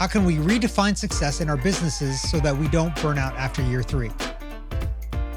How 0.00 0.06
can 0.06 0.24
we 0.24 0.36
redefine 0.36 0.96
success 0.96 1.42
in 1.42 1.50
our 1.50 1.58
businesses 1.58 2.22
so 2.22 2.38
that 2.40 2.56
we 2.56 2.68
don't 2.68 2.96
burn 3.02 3.18
out 3.18 3.34
after 3.34 3.60
year 3.60 3.82
three? 3.82 4.10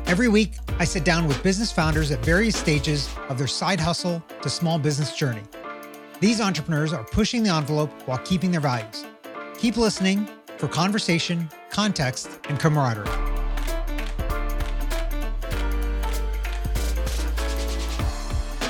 Every 0.05 0.29
week, 0.29 0.53
I 0.79 0.85
sit 0.85 1.03
down 1.03 1.27
with 1.27 1.43
business 1.43 1.69
founders 1.69 2.11
at 2.11 2.23
various 2.23 2.55
stages 2.55 3.13
of 3.27 3.37
their 3.37 3.47
side 3.47 3.81
hustle 3.81 4.23
to 4.41 4.49
small 4.49 4.79
business 4.79 5.17
journey. 5.17 5.41
These 6.21 6.39
entrepreneurs 6.39 6.93
are 6.93 7.03
pushing 7.03 7.43
the 7.43 7.49
envelope 7.49 7.91
while 8.05 8.19
keeping 8.19 8.51
their 8.51 8.61
values. 8.61 9.05
Keep 9.57 9.75
listening 9.75 10.29
for 10.55 10.69
conversation, 10.69 11.49
context, 11.69 12.29
and 12.47 12.57
camaraderie. 12.57 13.09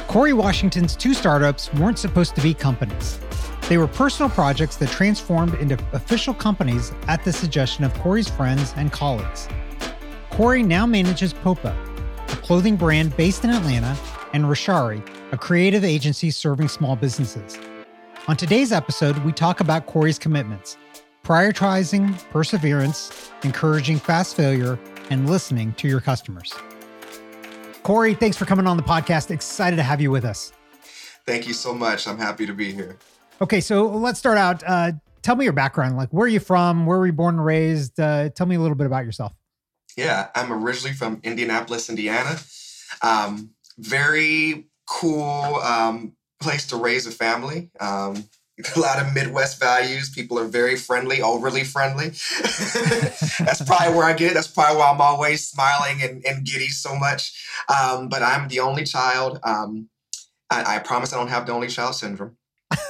Corey 0.07 0.33
Washington's 0.33 0.95
two 0.95 1.13
startups 1.13 1.71
weren't 1.75 1.99
supposed 1.99 2.33
to 2.33 2.41
be 2.41 2.55
companies. 2.55 3.19
They 3.69 3.77
were 3.77 3.87
personal 3.87 4.29
projects 4.29 4.75
that 4.77 4.89
transformed 4.89 5.55
into 5.55 5.77
official 5.93 6.33
companies 6.33 6.91
at 7.07 7.23
the 7.23 7.31
suggestion 7.31 7.83
of 7.85 7.93
Corey's 7.95 8.29
friends 8.29 8.73
and 8.75 8.91
colleagues. 8.91 9.47
Corey 10.31 10.63
now 10.63 10.85
manages 10.85 11.31
Popa, 11.31 11.75
a 12.27 12.35
clothing 12.37 12.75
brand 12.75 13.15
based 13.15 13.43
in 13.43 13.49
Atlanta, 13.49 13.97
and 14.33 14.45
Rishari, 14.45 15.01
a 15.31 15.37
creative 15.37 15.83
agency 15.83 16.29
serving 16.29 16.67
small 16.67 16.95
businesses. 16.95 17.57
On 18.27 18.35
today's 18.35 18.71
episode, 18.71 19.17
we 19.19 19.31
talk 19.31 19.59
about 19.59 19.85
Corey's 19.85 20.19
commitments, 20.19 20.77
prioritizing 21.23 22.17
perseverance, 22.31 23.31
encouraging 23.43 23.97
fast 23.97 24.35
failure, 24.35 24.77
and 25.09 25.29
listening 25.29 25.73
to 25.73 25.87
your 25.87 26.01
customers. 26.01 26.53
Corey, 27.83 28.13
thanks 28.13 28.37
for 28.37 28.45
coming 28.45 28.67
on 28.67 28.77
the 28.77 28.83
podcast. 28.83 29.29
Excited 29.29 29.75
to 29.75 29.83
have 29.83 30.01
you 30.01 30.09
with 30.11 30.25
us. 30.25 30.51
Thank 31.25 31.47
you 31.47 31.53
so 31.53 31.73
much. 31.73 32.07
I'm 32.07 32.17
happy 32.17 32.45
to 32.45 32.53
be 32.53 32.71
here. 32.71 32.97
Okay, 33.43 33.59
so 33.59 33.87
let's 33.87 34.19
start 34.19 34.37
out. 34.37 34.63
Uh, 34.65 34.93
tell 35.21 35.35
me 35.35 35.43
your 35.43 35.51
background. 35.51 35.97
Like, 35.97 36.07
where 36.11 36.23
are 36.23 36.29
you 36.29 36.39
from? 36.39 36.85
Where 36.85 36.97
were 36.97 37.05
you 37.05 37.11
born 37.11 37.35
and 37.35 37.43
raised? 37.45 37.99
Uh, 37.99 38.29
tell 38.29 38.47
me 38.47 38.55
a 38.55 38.59
little 38.61 38.77
bit 38.77 38.87
about 38.87 39.03
yourself. 39.03 39.33
Yeah, 39.97 40.29
I'm 40.33 40.53
originally 40.53 40.95
from 40.95 41.19
Indianapolis, 41.23 41.89
Indiana. 41.89 42.39
Um, 43.01 43.49
very 43.77 44.69
cool 44.89 45.55
um, 45.57 46.13
place 46.39 46.67
to 46.67 46.77
raise 46.77 47.05
a 47.05 47.11
family. 47.11 47.69
Um, 47.81 48.29
a 48.77 48.79
lot 48.79 49.01
of 49.01 49.13
Midwest 49.13 49.59
values. 49.59 50.09
People 50.09 50.39
are 50.39 50.47
very 50.47 50.77
friendly, 50.77 51.21
overly 51.21 51.65
friendly. 51.65 52.11
That's 53.39 53.61
probably 53.65 53.93
where 53.93 54.05
I 54.05 54.13
get 54.13 54.31
it. 54.31 54.35
That's 54.35 54.47
probably 54.47 54.77
why 54.77 54.89
I'm 54.89 55.01
always 55.01 55.45
smiling 55.45 56.01
and, 56.01 56.25
and 56.25 56.45
giddy 56.45 56.69
so 56.69 56.95
much. 56.95 57.45
Um, 57.67 58.07
but 58.07 58.23
I'm 58.23 58.47
the 58.47 58.61
only 58.61 58.85
child. 58.85 59.41
Um, 59.43 59.89
I, 60.49 60.77
I 60.77 60.79
promise 60.79 61.11
I 61.11 61.17
don't 61.17 61.27
have 61.27 61.45
the 61.45 61.51
only 61.51 61.67
child 61.67 61.95
syndrome 61.95 62.37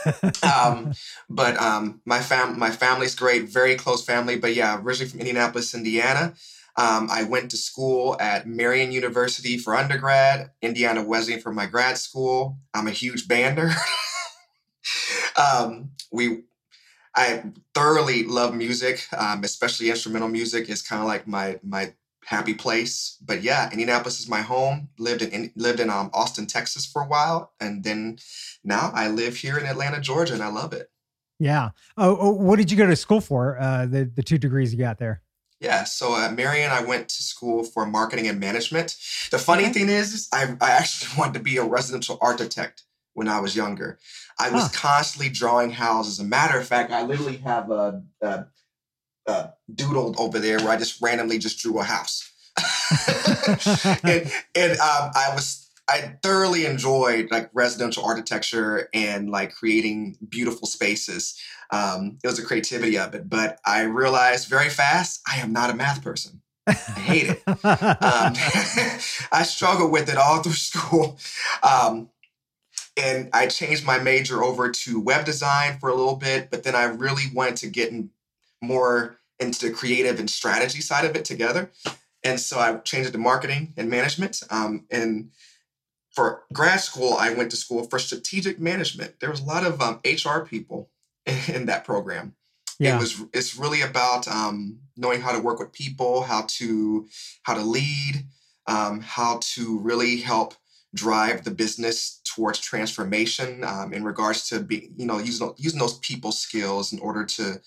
um, 0.44 0.94
but 1.30 1.58
um, 1.58 2.02
my 2.06 2.20
fam 2.20 2.58
my 2.60 2.72
family's 2.72 3.16
great, 3.16 3.50
very 3.50 3.76
close 3.76 4.04
family. 4.04 4.38
But 4.38 4.56
yeah, 4.56 4.80
originally 4.82 5.12
from 5.12 5.20
Indianapolis, 5.20 5.74
Indiana. 5.74 6.34
Um, 6.76 7.08
I 7.12 7.24
went 7.24 7.52
to 7.52 7.58
school 7.58 8.18
at 8.20 8.48
Marian 8.48 8.92
University 8.92 9.60
for 9.60 9.76
undergrad, 9.76 10.50
Indiana 10.62 11.04
Wesleyan 11.04 11.40
for 11.40 11.54
my 11.54 11.68
grad 11.68 12.00
school. 12.00 12.58
I'm 12.74 12.88
a 12.88 12.92
huge 12.92 13.28
bander. 13.28 13.72
um, 15.38 15.92
we, 16.12 16.44
I 17.16 17.44
thoroughly 17.76 18.24
love 18.24 18.56
music, 18.56 19.06
um, 19.16 19.44
especially 19.44 19.92
instrumental 19.92 20.30
music. 20.30 20.68
is 20.68 20.82
kind 20.82 21.02
of 21.02 21.08
like 21.08 21.28
my 21.28 21.60
my 21.64 21.94
happy 22.26 22.54
place. 22.54 23.18
But 23.22 23.44
yeah, 23.44 23.70
Indianapolis 23.72 24.20
is 24.20 24.30
my 24.30 24.42
home. 24.42 24.90
Lived 24.98 25.22
in 25.22 25.52
lived 25.56 25.80
in 25.80 25.90
um, 25.90 26.10
Austin, 26.14 26.46
Texas 26.46 26.86
for 26.86 27.02
a 27.02 27.08
while, 27.08 27.54
and 27.60 27.84
then 27.84 28.20
now 28.64 28.92
I 28.94 29.08
live 29.08 29.38
here 29.38 29.58
in 29.58 29.66
Atlanta, 29.66 30.00
Georgia, 30.00 30.34
and 30.34 30.44
I 30.44 30.50
love 30.50 30.74
it. 30.74 30.90
Yeah. 31.40 31.70
Oh, 31.98 32.18
oh 32.20 32.32
what 32.32 32.58
did 32.58 32.72
you 32.72 32.78
go 32.78 32.88
to 32.88 32.96
school 32.96 33.22
for? 33.22 33.60
Uh, 33.60 33.86
the 33.86 34.06
the 34.06 34.24
two 34.24 34.38
degrees 34.38 34.74
you 34.74 34.80
got 34.80 34.98
there. 34.98 35.22
Yeah, 35.60 35.86
so 35.86 36.14
at 36.18 36.36
Marian, 36.36 36.72
I 36.72 36.84
went 36.84 37.08
to 37.08 37.24
school 37.24 37.64
for 37.64 37.86
marketing 37.86 38.28
and 38.28 38.38
management. 38.38 38.98
The 39.32 39.40
funny 39.40 39.70
thing 39.70 39.88
is, 39.88 40.28
I, 40.34 40.58
I 40.60 40.72
actually 40.72 41.12
wanted 41.18 41.36
to 41.36 41.40
be 41.40 41.56
a 41.56 41.64
residential 41.64 42.18
architect 42.20 42.84
when 43.14 43.30
I 43.30 43.40
was 43.40 43.56
younger. 43.56 43.98
I 44.38 44.50
was 44.50 44.64
huh. 44.64 44.70
constantly 44.74 45.30
drawing 45.30 45.72
houses. 45.72 46.20
As 46.20 46.26
a 46.26 46.28
matter 46.28 46.60
of 46.60 46.68
fact, 46.68 46.92
I 46.92 47.04
literally 47.04 47.38
have 47.38 47.72
a, 47.72 48.04
a 48.22 48.48
uh, 49.28 49.48
doodled 49.74 50.20
over 50.20 50.40
there 50.40 50.60
where 50.60 50.70
I 50.70 50.78
just 50.78 51.02
randomly 51.02 51.38
just 51.38 51.60
drew 51.60 51.80
a 51.80 51.84
house. 51.84 52.30
and 54.04 54.32
and 54.56 54.72
um, 54.80 55.12
I 55.16 55.32
was 55.34 55.70
I 55.90 56.16
thoroughly 56.22 56.66
enjoyed 56.66 57.30
like 57.32 57.50
residential 57.54 58.06
architecture 58.06 58.90
and 58.94 59.30
like 59.30 59.54
creating 59.54 60.18
beautiful 60.30 60.68
spaces. 60.68 61.40
Um, 61.72 62.20
it 62.24 62.28
was 62.28 62.38
the 62.38 62.46
creativity 62.46 62.98
of 62.98 63.16
it, 63.16 63.30
but 63.30 63.60
I 63.66 63.84
realized 63.84 64.48
very 64.48 64.70
fast 64.70 65.22
I 65.28 65.38
am 65.38 65.52
not 65.52 65.72
a 65.72 65.74
math 65.74 66.04
person. 66.04 66.42
I 66.68 66.74
hate 66.74 67.30
it. 67.30 67.44
um, 67.48 68.34
I 69.32 69.44
struggled 69.44 69.92
with 69.92 70.10
it 70.10 70.18
all 70.18 70.42
through 70.42 70.54
school. 70.54 71.18
Um, 71.64 72.10
and 72.96 73.30
I 73.34 73.48
changed 73.48 73.86
my 73.86 73.98
major 73.98 74.44
over 74.44 74.70
to 74.70 75.00
web 75.00 75.26
design 75.26 75.80
for 75.80 75.90
a 75.90 75.96
little 75.96 76.16
bit, 76.16 76.50
but 76.52 76.64
then 76.64 76.76
I 76.76 76.84
really 76.84 77.24
wanted 77.34 77.58
to 77.58 77.68
get 77.68 77.92
in, 77.92 78.12
more 78.64 79.18
into 79.40 79.68
the 79.68 79.74
creative 79.74 80.20
and 80.20 80.30
strategy 80.30 80.82
side 80.82 81.06
of 81.06 81.16
it 81.16 81.26
together. 81.26 81.72
And 82.24 82.40
so 82.40 82.60
I 82.60 82.76
changed 82.78 83.10
it 83.10 83.12
to 83.12 83.18
marketing 83.18 83.74
and 83.76 83.90
management. 83.90 84.42
Um, 84.50 84.86
and 84.90 85.32
for 86.12 86.44
grad 86.54 86.80
school, 86.80 87.16
I 87.20 87.34
went 87.34 87.52
to 87.52 87.58
school 87.58 87.84
for 87.84 88.00
strategic 88.00 88.60
management. 88.60 89.20
There 89.20 89.30
was 89.30 89.42
a 89.42 89.46
lot 89.46 89.66
of 89.66 89.82
um, 89.82 90.00
HR 90.06 90.40
people 90.42 90.90
in 91.48 91.66
that 91.66 91.84
program. 91.84 92.36
Yeah. 92.80 92.98
It 92.98 93.00
was 93.00 93.24
it's 93.34 93.56
really 93.56 93.82
about 93.82 94.28
um, 94.28 94.80
knowing 94.98 95.22
how 95.22 95.32
to 95.32 95.40
work 95.40 95.60
with 95.60 95.74
people, 95.74 96.24
how 96.24 96.46
to 96.48 97.08
how 97.44 97.54
to 97.54 97.62
lead, 97.62 98.26
um, 98.68 99.02
how 99.02 99.40
to 99.54 99.80
really 99.80 100.18
help 100.18 100.56
drive 100.96 101.44
the 101.44 101.52
business 101.52 102.22
towards 102.24 102.60
transformation 102.60 103.64
um, 103.64 103.94
in 103.94 104.04
regards 104.04 104.48
to 104.50 104.60
being, 104.60 104.94
you 104.98 105.06
know 105.06 105.20
using 105.20 105.54
using 105.58 105.80
those 105.80 106.00
people 106.00 106.32
skills 106.32 106.94
in 106.94 107.00
order 107.00 107.26
to 107.26 107.62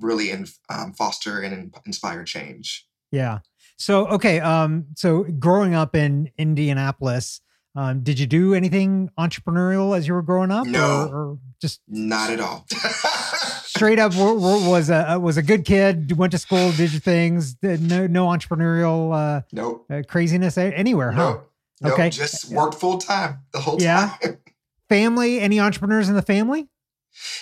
really 0.00 0.30
in, 0.30 0.46
um, 0.68 0.92
foster 0.92 1.40
and 1.40 1.74
inspire 1.86 2.24
change. 2.24 2.86
Yeah. 3.10 3.40
So 3.76 4.06
okay. 4.08 4.40
Um. 4.40 4.86
So 4.96 5.24
growing 5.24 5.74
up 5.74 5.96
in 5.96 6.30
Indianapolis, 6.36 7.40
um, 7.74 8.02
did 8.02 8.18
you 8.18 8.26
do 8.26 8.54
anything 8.54 9.10
entrepreneurial 9.18 9.96
as 9.96 10.06
you 10.06 10.14
were 10.14 10.22
growing 10.22 10.50
up? 10.50 10.66
No, 10.66 11.08
or, 11.10 11.16
or 11.16 11.38
just 11.60 11.80
not 11.88 12.30
at 12.30 12.40
all. 12.40 12.66
straight 13.80 13.98
up 13.98 14.12
was 14.14 14.90
a 14.90 15.18
was 15.18 15.36
a 15.36 15.42
good 15.42 15.64
kid. 15.64 16.16
Went 16.16 16.32
to 16.32 16.38
school, 16.38 16.72
did 16.72 16.92
your 16.92 17.00
things. 17.00 17.56
No 17.62 18.06
no 18.06 18.26
entrepreneurial 18.26 19.14
uh, 19.14 19.42
nope. 19.52 19.86
Uh, 19.90 20.02
craziness 20.06 20.58
anywhere. 20.58 21.12
Huh? 21.12 21.38
No, 21.80 21.92
okay. 21.92 22.10
Just 22.10 22.52
worked 22.52 22.74
full 22.74 22.98
time 22.98 23.38
the 23.52 23.60
whole 23.60 23.78
time. 23.78 24.12
Yeah. 24.22 24.32
family? 24.88 25.40
Any 25.40 25.60
entrepreneurs 25.60 26.08
in 26.08 26.16
the 26.16 26.22
family? 26.22 26.68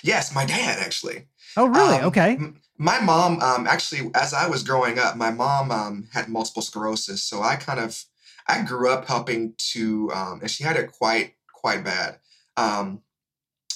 Yes, 0.02 0.32
my 0.32 0.44
dad 0.44 0.78
actually. 0.78 1.26
Oh, 1.58 1.66
really? 1.66 1.96
Um, 1.96 2.04
okay. 2.06 2.38
My 2.78 3.00
mom, 3.00 3.41
um, 3.42 3.66
actually, 3.66 4.12
as 4.15 4.33
I 4.33 4.48
was 4.48 4.62
growing 4.62 5.00
up, 5.00 5.16
my 5.16 5.33
mom 5.33 5.72
um, 5.72 6.09
had 6.12 6.28
multiple 6.28 6.62
sclerosis, 6.62 7.24
so 7.24 7.42
I 7.42 7.56
kind 7.56 7.80
of, 7.80 8.04
I 8.47 8.62
grew 8.62 8.88
up 8.91 9.09
helping 9.09 9.54
to, 9.72 10.10
um, 10.15 10.38
and 10.41 10.48
she 10.50 10.62
had 10.62 10.77
it 10.77 10.92
quite, 10.92 11.34
quite 11.53 11.83
bad. 11.83 12.21
Um, 12.56 13.03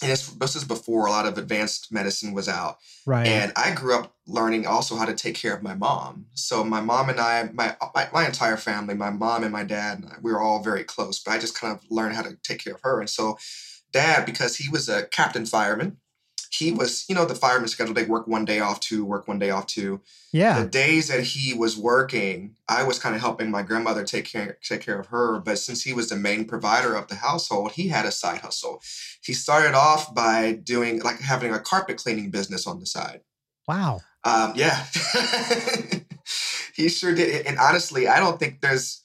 and 0.00 0.10
this, 0.12 0.28
this 0.28 0.54
is 0.54 0.64
before 0.64 1.06
a 1.06 1.10
lot 1.10 1.26
of 1.26 1.38
advanced 1.38 1.92
medicine 1.92 2.32
was 2.34 2.48
out. 2.48 2.78
Right. 3.04 3.26
And 3.26 3.52
I 3.56 3.72
grew 3.72 3.96
up 3.98 4.14
learning 4.28 4.66
also 4.66 4.96
how 4.96 5.04
to 5.04 5.14
take 5.14 5.34
care 5.34 5.54
of 5.54 5.62
my 5.62 5.74
mom. 5.74 6.26
So 6.34 6.62
my 6.62 6.80
mom 6.80 7.08
and 7.08 7.20
I, 7.20 7.50
my 7.52 7.76
my, 7.94 8.08
my 8.12 8.26
entire 8.26 8.56
family, 8.56 8.94
my 8.94 9.10
mom 9.10 9.42
and 9.42 9.52
my 9.52 9.64
dad, 9.64 10.04
we 10.22 10.32
were 10.32 10.40
all 10.40 10.62
very 10.62 10.84
close. 10.84 11.20
But 11.20 11.32
I 11.32 11.38
just 11.38 11.58
kind 11.58 11.76
of 11.76 11.84
learned 11.90 12.14
how 12.14 12.22
to 12.22 12.36
take 12.42 12.64
care 12.64 12.74
of 12.74 12.80
her. 12.82 13.00
And 13.00 13.10
so, 13.10 13.38
dad, 13.92 14.26
because 14.26 14.56
he 14.56 14.68
was 14.68 14.88
a 14.88 15.06
captain 15.06 15.46
fireman, 15.46 15.98
he 16.52 16.70
was, 16.70 17.06
you 17.08 17.14
know, 17.14 17.24
the 17.24 17.34
fireman 17.34 17.68
schedule, 17.68 17.94
they 17.94 18.04
work 18.04 18.26
one 18.26 18.44
day 18.44 18.60
off 18.60 18.78
two, 18.78 19.06
work 19.06 19.26
one 19.26 19.38
day 19.38 19.48
off 19.48 19.66
two. 19.66 20.02
Yeah. 20.32 20.62
The 20.62 20.68
days 20.68 21.08
that 21.08 21.22
he 21.22 21.54
was 21.54 21.78
working, 21.78 22.56
I 22.68 22.82
was 22.82 22.98
kind 22.98 23.14
of 23.14 23.22
helping 23.22 23.50
my 23.50 23.62
grandmother 23.62 24.04
take 24.04 24.26
care, 24.26 24.58
take 24.62 24.82
care 24.82 25.00
of 25.00 25.06
her. 25.06 25.40
But 25.40 25.58
since 25.58 25.82
he 25.82 25.94
was 25.94 26.10
the 26.10 26.16
main 26.16 26.44
provider 26.44 26.94
of 26.94 27.08
the 27.08 27.14
household, 27.14 27.72
he 27.72 27.88
had 27.88 28.04
a 28.04 28.12
side 28.12 28.42
hustle. 28.42 28.82
He 29.24 29.32
started 29.32 29.74
off 29.74 30.14
by 30.14 30.52
doing 30.52 31.00
like 31.00 31.20
having 31.20 31.54
a 31.54 31.58
carpet 31.58 31.96
cleaning 31.96 32.30
business 32.30 32.66
on 32.66 32.80
the 32.80 32.86
side. 32.86 33.22
Wow. 33.66 34.00
Um, 34.24 34.52
yeah. 34.54 34.86
he 36.74 36.90
sure 36.90 37.14
did. 37.14 37.46
And 37.46 37.58
honestly, 37.58 38.08
I 38.08 38.20
don't 38.20 38.38
think 38.38 38.60
there's 38.60 39.02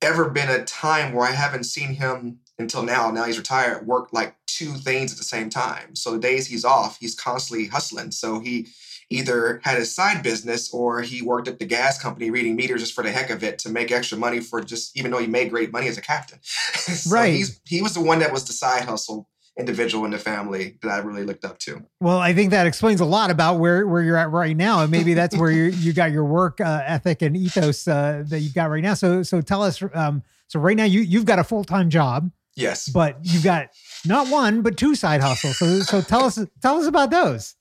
ever 0.00 0.30
been 0.30 0.50
a 0.50 0.64
time 0.64 1.12
where 1.12 1.28
I 1.28 1.32
haven't 1.32 1.64
seen 1.64 1.94
him 1.94 2.40
until 2.62 2.82
now. 2.82 3.10
Now 3.10 3.24
he's 3.24 3.38
retired, 3.38 3.86
work 3.86 4.12
like 4.12 4.36
two 4.46 4.74
things 4.74 5.12
at 5.12 5.18
the 5.18 5.24
same 5.24 5.50
time. 5.50 5.94
So 5.94 6.12
the 6.12 6.18
days 6.18 6.46
he's 6.46 6.64
off, 6.64 6.98
he's 6.98 7.14
constantly 7.14 7.66
hustling. 7.66 8.10
So 8.10 8.40
he 8.40 8.68
either 9.10 9.60
had 9.62 9.78
his 9.78 9.94
side 9.94 10.22
business 10.22 10.72
or 10.72 11.02
he 11.02 11.20
worked 11.20 11.48
at 11.48 11.58
the 11.58 11.66
gas 11.66 12.00
company 12.00 12.30
reading 12.30 12.56
meters 12.56 12.80
just 12.80 12.94
for 12.94 13.04
the 13.04 13.10
heck 13.10 13.30
of 13.30 13.42
it 13.42 13.58
to 13.58 13.68
make 13.68 13.92
extra 13.92 14.16
money 14.16 14.40
for 14.40 14.62
just 14.62 14.96
even 14.96 15.10
though 15.10 15.18
he 15.18 15.26
made 15.26 15.50
great 15.50 15.72
money 15.72 15.88
as 15.88 15.98
a 15.98 16.00
captain. 16.00 16.38
so 16.42 17.14
right. 17.14 17.34
He's, 17.34 17.60
he 17.66 17.82
was 17.82 17.94
the 17.94 18.00
one 18.00 18.20
that 18.20 18.32
was 18.32 18.44
the 18.46 18.52
side 18.52 18.84
hustle 18.84 19.28
individual 19.58 20.06
in 20.06 20.10
the 20.10 20.18
family 20.18 20.78
that 20.80 20.90
I 20.90 20.98
really 20.98 21.24
looked 21.24 21.44
up 21.44 21.58
to. 21.60 21.84
Well, 22.00 22.18
I 22.18 22.32
think 22.32 22.50
that 22.50 22.66
explains 22.66 23.00
a 23.00 23.04
lot 23.04 23.30
about 23.30 23.58
where, 23.58 23.86
where 23.86 24.02
you're 24.02 24.16
at 24.16 24.30
right 24.30 24.56
now, 24.56 24.80
and 24.80 24.90
maybe 24.90 25.12
that's 25.14 25.36
where 25.36 25.50
you 25.50 25.64
you 25.64 25.92
got 25.92 26.10
your 26.10 26.24
work 26.24 26.60
uh, 26.60 26.82
ethic 26.86 27.20
and 27.20 27.36
ethos 27.36 27.86
uh, 27.86 28.24
that 28.28 28.40
you've 28.40 28.54
got 28.54 28.70
right 28.70 28.82
now. 28.82 28.94
So 28.94 29.22
so 29.22 29.40
tell 29.40 29.62
us. 29.62 29.82
Um, 29.94 30.22
so 30.46 30.58
right 30.58 30.76
now 30.76 30.84
you 30.84 31.00
you've 31.00 31.24
got 31.24 31.38
a 31.38 31.44
full 31.44 31.64
time 31.64 31.90
job. 31.90 32.30
Yes, 32.56 32.88
but 32.88 33.18
you've 33.22 33.44
got 33.44 33.68
not 34.04 34.28
one 34.28 34.62
but 34.62 34.76
two 34.76 34.94
side 34.94 35.20
hustles. 35.20 35.58
So 35.58 35.80
so 35.80 36.00
tell 36.00 36.24
us 36.24 36.38
tell 36.60 36.78
us 36.78 36.86
about 36.86 37.10
those. 37.10 37.54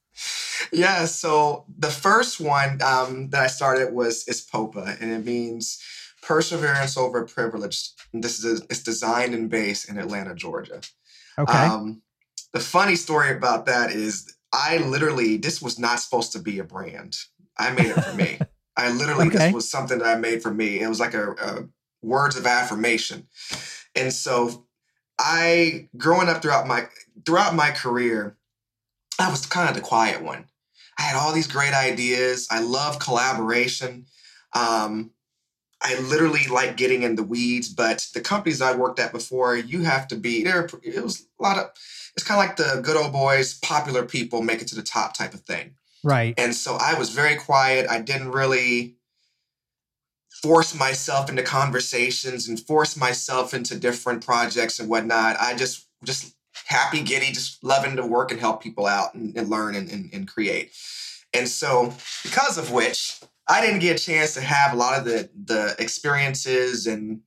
Yeah. 0.71 1.05
So 1.05 1.65
the 1.77 1.89
first 1.89 2.39
one 2.39 2.81
um, 2.81 3.29
that 3.29 3.41
I 3.41 3.47
started 3.47 3.93
was 3.93 4.27
is 4.27 4.41
POPA, 4.41 4.97
and 4.99 5.11
it 5.11 5.25
means 5.25 5.81
perseverance 6.21 6.97
over 6.97 7.25
privilege. 7.25 7.91
And 8.13 8.23
this 8.23 8.43
is 8.43 8.61
a, 8.61 8.63
it's 8.65 8.83
designed 8.83 9.33
and 9.33 9.49
based 9.49 9.89
in 9.89 9.97
Atlanta, 9.97 10.35
Georgia. 10.35 10.81
Okay. 11.37 11.57
Um, 11.57 12.01
the 12.53 12.59
funny 12.59 12.95
story 12.95 13.31
about 13.31 13.65
that 13.65 13.91
is 13.91 14.35
I 14.53 14.77
literally, 14.77 15.37
this 15.37 15.61
was 15.61 15.79
not 15.79 15.99
supposed 15.99 16.33
to 16.33 16.39
be 16.39 16.59
a 16.59 16.63
brand. 16.63 17.17
I 17.57 17.71
made 17.71 17.87
it 17.87 18.01
for 18.01 18.15
me. 18.15 18.39
I 18.77 18.91
literally, 18.91 19.27
okay. 19.27 19.37
this 19.37 19.53
was 19.53 19.69
something 19.69 19.99
that 19.99 20.07
I 20.07 20.19
made 20.19 20.41
for 20.41 20.53
me. 20.53 20.81
It 20.81 20.87
was 20.87 20.99
like 20.99 21.13
a, 21.13 21.31
a 21.31 21.67
words 22.01 22.37
of 22.37 22.45
affirmation. 22.45 23.27
And 23.95 24.13
so 24.13 24.67
I, 25.21 25.89
growing 25.97 26.27
up 26.27 26.41
throughout 26.41 26.67
my, 26.67 26.87
throughout 27.25 27.55
my 27.55 27.71
career, 27.71 28.35
I 29.19 29.29
was 29.29 29.45
kind 29.45 29.69
of 29.69 29.75
the 29.75 29.81
quiet 29.81 30.23
one. 30.23 30.45
I 30.97 31.03
had 31.03 31.15
all 31.15 31.31
these 31.33 31.47
great 31.47 31.73
ideas. 31.73 32.47
I 32.51 32.61
love 32.61 32.99
collaboration. 32.99 34.07
Um, 34.53 35.11
I 35.81 35.99
literally 35.99 36.45
like 36.47 36.77
getting 36.77 37.03
in 37.03 37.15
the 37.15 37.23
weeds, 37.23 37.69
but 37.69 38.07
the 38.13 38.21
companies 38.21 38.61
I 38.61 38.75
worked 38.75 38.99
at 38.99 39.11
before, 39.11 39.55
you 39.55 39.81
have 39.81 40.07
to 40.09 40.15
be 40.15 40.43
there. 40.43 40.69
It 40.83 41.03
was 41.03 41.25
a 41.39 41.43
lot 41.43 41.57
of, 41.57 41.71
it's 42.15 42.25
kind 42.25 42.39
of 42.39 42.47
like 42.47 42.57
the 42.57 42.81
good 42.81 42.97
old 42.97 43.13
boys, 43.13 43.57
popular 43.59 44.03
people 44.03 44.41
make 44.41 44.61
it 44.61 44.67
to 44.67 44.75
the 44.75 44.83
top 44.83 45.17
type 45.17 45.33
of 45.33 45.41
thing. 45.41 45.75
Right. 46.03 46.35
And 46.37 46.53
so 46.53 46.77
I 46.79 46.95
was 46.95 47.09
very 47.09 47.35
quiet. 47.35 47.89
I 47.89 47.99
didn't 47.99 48.31
really 48.31 48.95
force 50.41 50.73
myself 50.73 51.29
into 51.29 51.43
conversations 51.43 52.47
and 52.47 52.59
force 52.59 52.97
myself 52.97 53.53
into 53.53 53.75
different 53.75 54.25
projects 54.25 54.79
and 54.79 54.89
whatnot. 54.89 55.37
I 55.39 55.55
just, 55.55 55.87
just 56.03 56.35
happy, 56.65 57.01
giddy, 57.01 57.31
just 57.31 57.63
loving 57.63 57.95
to 57.97 58.05
work 58.05 58.31
and 58.31 58.39
help 58.39 58.61
people 58.61 58.87
out 58.87 59.13
and, 59.13 59.35
and 59.37 59.49
learn 59.49 59.75
and, 59.75 59.89
and, 59.89 60.09
and 60.13 60.27
create. 60.27 60.71
And 61.33 61.47
so, 61.47 61.93
because 62.23 62.57
of 62.57 62.71
which, 62.71 63.21
I 63.47 63.61
didn't 63.61 63.79
get 63.79 63.99
a 63.99 64.03
chance 64.03 64.33
to 64.35 64.41
have 64.41 64.73
a 64.73 64.77
lot 64.77 64.97
of 64.97 65.05
the 65.05 65.29
the 65.45 65.75
experiences 65.79 66.87
and 66.87 67.21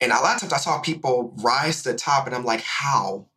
and 0.00 0.12
a 0.12 0.16
lot 0.16 0.34
of 0.34 0.40
times 0.40 0.52
I 0.52 0.58
saw 0.58 0.80
people 0.80 1.34
rise 1.42 1.82
to 1.82 1.92
the 1.92 1.98
top 1.98 2.26
and 2.26 2.34
I'm 2.34 2.44
like, 2.44 2.60
how? 2.60 3.28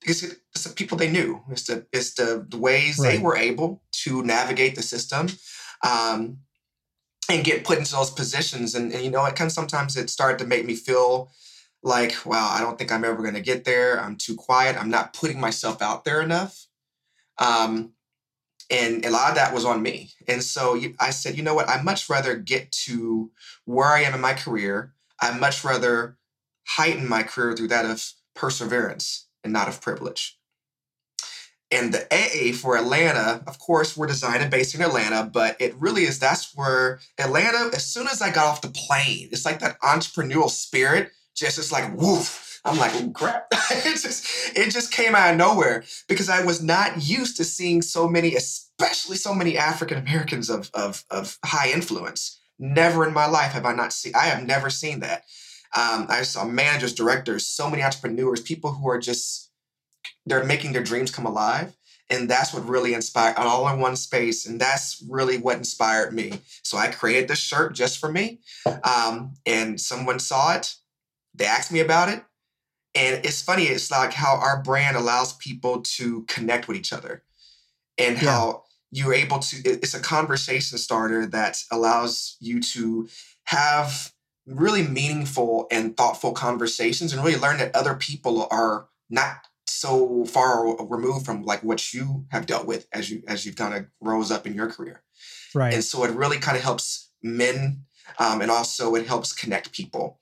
Because 0.00 0.22
it's 0.22 0.64
the 0.64 0.72
people 0.72 0.96
they 0.96 1.10
knew. 1.10 1.42
It's 1.50 1.64
the 1.64 1.86
it's 1.92 2.14
the, 2.14 2.46
the 2.48 2.58
ways 2.58 2.98
right. 2.98 3.16
they 3.16 3.22
were 3.22 3.36
able 3.36 3.82
to 4.04 4.22
navigate 4.22 4.76
the 4.76 4.82
system. 4.82 5.28
Um, 5.88 6.38
and 7.28 7.44
get 7.44 7.64
put 7.64 7.78
into 7.78 7.92
those 7.92 8.10
positions. 8.10 8.74
And, 8.74 8.92
and 8.92 9.04
you 9.04 9.10
know, 9.10 9.24
it 9.26 9.36
kind 9.36 9.48
of 9.48 9.52
sometimes 9.52 9.96
it 9.96 10.10
started 10.10 10.38
to 10.38 10.46
make 10.46 10.64
me 10.64 10.74
feel 10.74 11.30
like, 11.82 12.14
wow, 12.24 12.50
I 12.52 12.60
don't 12.60 12.78
think 12.78 12.90
I'm 12.90 13.04
ever 13.04 13.22
going 13.22 13.34
to 13.34 13.40
get 13.40 13.64
there. 13.64 14.00
I'm 14.00 14.16
too 14.16 14.34
quiet. 14.34 14.76
I'm 14.76 14.90
not 14.90 15.12
putting 15.14 15.40
myself 15.40 15.82
out 15.82 16.04
there 16.04 16.20
enough. 16.22 16.66
Um, 17.38 17.92
and 18.70 19.04
a 19.04 19.10
lot 19.10 19.30
of 19.30 19.36
that 19.36 19.54
was 19.54 19.64
on 19.64 19.82
me. 19.82 20.10
And 20.26 20.42
so 20.42 20.78
I 20.98 21.10
said, 21.10 21.36
you 21.36 21.42
know 21.42 21.54
what? 21.54 21.68
I'd 21.68 21.84
much 21.84 22.10
rather 22.10 22.36
get 22.36 22.70
to 22.86 23.30
where 23.64 23.88
I 23.88 24.00
am 24.00 24.14
in 24.14 24.20
my 24.20 24.34
career. 24.34 24.92
I'd 25.20 25.40
much 25.40 25.64
rather 25.64 26.18
heighten 26.66 27.08
my 27.08 27.22
career 27.22 27.56
through 27.56 27.68
that 27.68 27.86
of 27.86 28.12
perseverance 28.34 29.28
and 29.42 29.52
not 29.52 29.68
of 29.68 29.80
privilege. 29.80 30.37
And 31.70 31.92
the 31.92 32.06
AA 32.10 32.56
for 32.56 32.78
Atlanta, 32.78 33.42
of 33.46 33.58
course, 33.58 33.96
we're 33.96 34.06
designed 34.06 34.42
and 34.42 34.50
based 34.50 34.74
in 34.74 34.80
Atlanta, 34.80 35.28
but 35.30 35.60
it 35.60 35.74
really 35.74 36.04
is 36.04 36.18
that's 36.18 36.56
where 36.56 37.00
Atlanta, 37.18 37.70
as 37.74 37.84
soon 37.84 38.06
as 38.08 38.22
I 38.22 38.30
got 38.30 38.46
off 38.46 38.62
the 38.62 38.68
plane, 38.68 39.28
it's 39.32 39.44
like 39.44 39.58
that 39.60 39.78
entrepreneurial 39.80 40.48
spirit, 40.48 41.10
just 41.34 41.58
it's 41.58 41.70
like 41.70 41.94
woof 41.94 42.48
I'm 42.64 42.78
like, 42.78 42.92
oh, 42.94 43.10
crap. 43.10 43.46
it 43.52 44.00
just 44.00 44.56
it 44.56 44.70
just 44.70 44.92
came 44.92 45.14
out 45.14 45.32
of 45.32 45.36
nowhere 45.36 45.84
because 46.08 46.28
I 46.28 46.44
was 46.44 46.62
not 46.62 47.02
used 47.08 47.36
to 47.38 47.44
seeing 47.44 47.82
so 47.82 48.08
many, 48.08 48.34
especially 48.34 49.16
so 49.16 49.34
many 49.34 49.56
African 49.56 49.98
Americans 49.98 50.50
of, 50.50 50.70
of 50.74 51.04
of 51.10 51.38
high 51.44 51.70
influence. 51.70 52.40
Never 52.58 53.06
in 53.06 53.14
my 53.14 53.26
life 53.26 53.52
have 53.52 53.64
I 53.64 53.74
not 53.74 53.92
seen. 53.92 54.12
I 54.14 54.26
have 54.26 54.44
never 54.44 54.70
seen 54.70 55.00
that. 55.00 55.24
Um, 55.76 56.06
I 56.08 56.22
saw 56.22 56.44
managers, 56.44 56.94
directors, 56.94 57.46
so 57.46 57.70
many 57.70 57.82
entrepreneurs, 57.82 58.40
people 58.40 58.72
who 58.72 58.88
are 58.88 58.98
just 58.98 59.47
they're 60.26 60.44
making 60.44 60.72
their 60.72 60.82
dreams 60.82 61.10
come 61.10 61.26
alive 61.26 61.76
and 62.10 62.28
that's 62.28 62.54
what 62.54 62.66
really 62.66 62.94
inspired 62.94 63.36
all 63.36 63.68
in 63.68 63.80
one 63.80 63.96
space 63.96 64.46
and 64.46 64.60
that's 64.60 65.04
really 65.08 65.38
what 65.38 65.56
inspired 65.56 66.12
me 66.12 66.40
so 66.62 66.78
i 66.78 66.88
created 66.88 67.28
this 67.28 67.38
shirt 67.38 67.74
just 67.74 67.98
for 67.98 68.10
me 68.10 68.40
um, 68.84 69.34
and 69.46 69.80
someone 69.80 70.18
saw 70.18 70.54
it 70.54 70.74
they 71.34 71.46
asked 71.46 71.72
me 71.72 71.80
about 71.80 72.08
it 72.08 72.24
and 72.94 73.24
it's 73.24 73.42
funny, 73.42 73.64
it's 73.64 73.90
like 73.90 74.12
how 74.12 74.36
our 74.36 74.62
brand 74.62 74.96
allows 74.96 75.34
people 75.34 75.82
to 75.82 76.22
connect 76.22 76.68
with 76.68 76.76
each 76.76 76.92
other 76.92 77.22
and 77.96 78.20
yeah. 78.20 78.30
how 78.30 78.64
you're 78.90 79.14
able 79.14 79.38
to, 79.38 79.56
it's 79.64 79.94
a 79.94 80.00
conversation 80.00 80.78
starter 80.78 81.26
that 81.26 81.58
allows 81.70 82.36
you 82.40 82.60
to 82.60 83.08
have 83.44 84.12
really 84.46 84.82
meaningful 84.82 85.66
and 85.70 85.96
thoughtful 85.96 86.32
conversations 86.32 87.12
and 87.12 87.22
really 87.22 87.38
learn 87.38 87.58
that 87.58 87.76
other 87.76 87.94
people 87.94 88.48
are 88.50 88.88
not 89.10 89.36
so 89.80 90.24
far 90.24 90.76
removed 90.86 91.24
from 91.24 91.42
like 91.42 91.62
what 91.62 91.92
you 91.92 92.24
have 92.30 92.46
dealt 92.46 92.66
with 92.66 92.86
as 92.92 93.10
you 93.10 93.22
as 93.28 93.44
you've 93.44 93.56
kind 93.56 93.74
of 93.74 93.86
rose 94.00 94.30
up 94.30 94.46
in 94.46 94.54
your 94.54 94.68
career 94.68 95.02
right 95.54 95.74
and 95.74 95.84
so 95.84 96.04
it 96.04 96.10
really 96.12 96.38
kind 96.38 96.56
of 96.56 96.62
helps 96.62 97.10
men 97.22 97.84
um, 98.18 98.40
and 98.40 98.50
also 98.50 98.94
it 98.94 99.06
helps 99.06 99.32
connect 99.32 99.72
people 99.72 100.20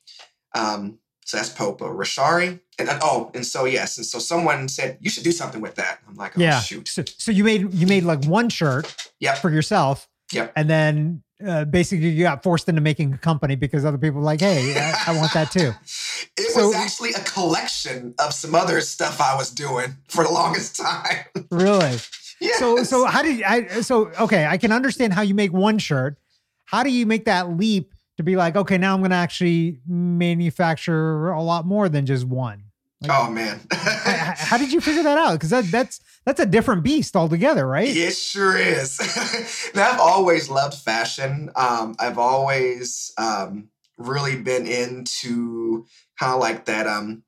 um, 0.55 0.99
so 1.27 1.37
that's 1.37 1.49
Popa. 1.49 1.85
Rishari. 1.85 2.61
And 2.79 2.89
oh, 3.03 3.33
and 3.35 3.45
so 3.45 3.65
yes. 3.65 3.97
And 3.97 4.07
so 4.07 4.21
someone 4.21 4.69
said, 4.69 4.97
you 5.01 5.11
should 5.11 5.25
do 5.25 5.33
something 5.33 5.61
with 5.61 5.75
that. 5.75 5.99
I'm 6.09 6.15
like, 6.15 6.39
oh 6.39 6.41
yeah. 6.41 6.61
shoot. 6.61 6.87
So, 6.87 7.03
so 7.19 7.33
you 7.33 7.43
made 7.43 7.75
you 7.75 7.87
made 7.89 8.05
like 8.05 8.25
one 8.25 8.49
shirt 8.49 9.11
yep. 9.19 9.39
for 9.39 9.51
yourself. 9.51 10.09
Yep. 10.33 10.53
And 10.55 10.71
then 10.71 11.25
uh, 11.47 11.65
basically 11.65 12.09
you 12.09 12.23
got 12.23 12.43
forced 12.43 12.69
into 12.69 12.81
making 12.81 13.13
a 13.13 13.19
company 13.19 13.57
because 13.57 13.85
other 13.85 13.99
people 13.99 14.21
were 14.21 14.25
like, 14.25 14.41
hey, 14.41 14.75
I, 14.77 15.13
I 15.13 15.17
want 15.17 15.33
that 15.35 15.51
too. 15.51 15.73
it 16.37 16.51
so, 16.53 16.69
was 16.69 16.77
actually 16.77 17.11
a 17.11 17.21
collection 17.21 18.15
of 18.19 18.33
some 18.33 18.55
other 18.55 18.81
stuff 18.81 19.21
I 19.21 19.37
was 19.37 19.51
doing 19.51 19.97
for 20.09 20.25
the 20.25 20.31
longest 20.31 20.77
time. 20.77 21.25
really? 21.51 21.99
Yes. 22.41 22.59
So 22.59 22.83
so 22.85 23.07
how 23.07 23.23
did 23.23 23.43
I 23.43 23.81
so 23.81 24.11
okay, 24.21 24.47
I 24.47 24.59
can 24.59 24.73
understand 24.73 25.15
how 25.15 25.23
you 25.23 25.35
make 25.35 25.53
one 25.53 25.79
shirt. 25.79 26.19
How 26.67 26.83
do 26.83 26.91
you 26.91 27.07
make 27.07 27.25
that 27.27 27.57
leap 27.57 27.95
to 28.17 28.23
be 28.23 28.37
like, 28.37 28.57
okay, 28.57 28.79
now 28.79 28.95
I'm 28.95 29.01
going 29.01 29.11
to 29.11 29.17
actually 29.17 29.79
manufacture 29.87 31.31
a 31.31 31.43
lot 31.43 31.67
more 31.67 31.89
than 31.89 32.07
just 32.07 32.25
one. 32.25 32.65
Like, 33.03 33.11
oh 33.11 33.31
man, 33.31 33.61
how, 33.71 34.35
how, 34.37 34.59
did 34.59 34.73
you 34.73 34.81
figure 34.81 35.03
that 35.03 35.19
out? 35.19 35.35
Because 35.35 35.51
that, 35.51 35.65
that's 35.65 36.01
that's 36.25 36.41
a 36.41 36.47
different 36.47 36.83
beast 36.83 37.15
altogether, 37.15 37.67
right? 37.67 37.95
It 37.95 38.13
sure 38.13 38.57
is. 38.57 38.99
now, 39.75 39.91
I've 39.91 40.01
always 40.01 40.49
loved 40.49 40.75
fashion. 40.75 41.51
Um, 41.57 41.95
I've 41.99 42.19
always 42.19 43.13
um, 43.19 43.69
really 43.99 44.37
been 44.37 44.67
into 44.67 45.87
kind 46.19 46.33
of 46.33 46.41
like 46.41 46.65
that. 46.65 46.87
Um, 46.87 47.23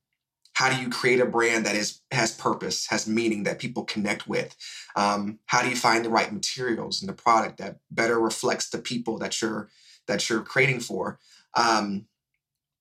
how 0.54 0.74
do 0.74 0.82
you 0.82 0.88
create 0.88 1.20
a 1.20 1.26
brand 1.26 1.66
that 1.66 1.76
is 1.76 2.00
has 2.10 2.34
purpose, 2.34 2.86
has 2.88 3.06
meaning 3.06 3.42
that 3.42 3.58
people 3.58 3.84
connect 3.84 4.26
with? 4.26 4.56
Um, 4.96 5.38
how 5.46 5.62
do 5.62 5.68
you 5.68 5.76
find 5.76 6.02
the 6.04 6.10
right 6.10 6.32
materials 6.32 7.02
and 7.02 7.08
the 7.08 7.12
product 7.12 7.58
that 7.58 7.76
better 7.90 8.18
reflects 8.18 8.70
the 8.70 8.78
people 8.78 9.18
that 9.18 9.42
you're 9.42 9.68
that 10.08 10.28
you're 10.28 10.42
creating 10.42 10.80
for. 10.80 11.20
Um, 11.54 12.06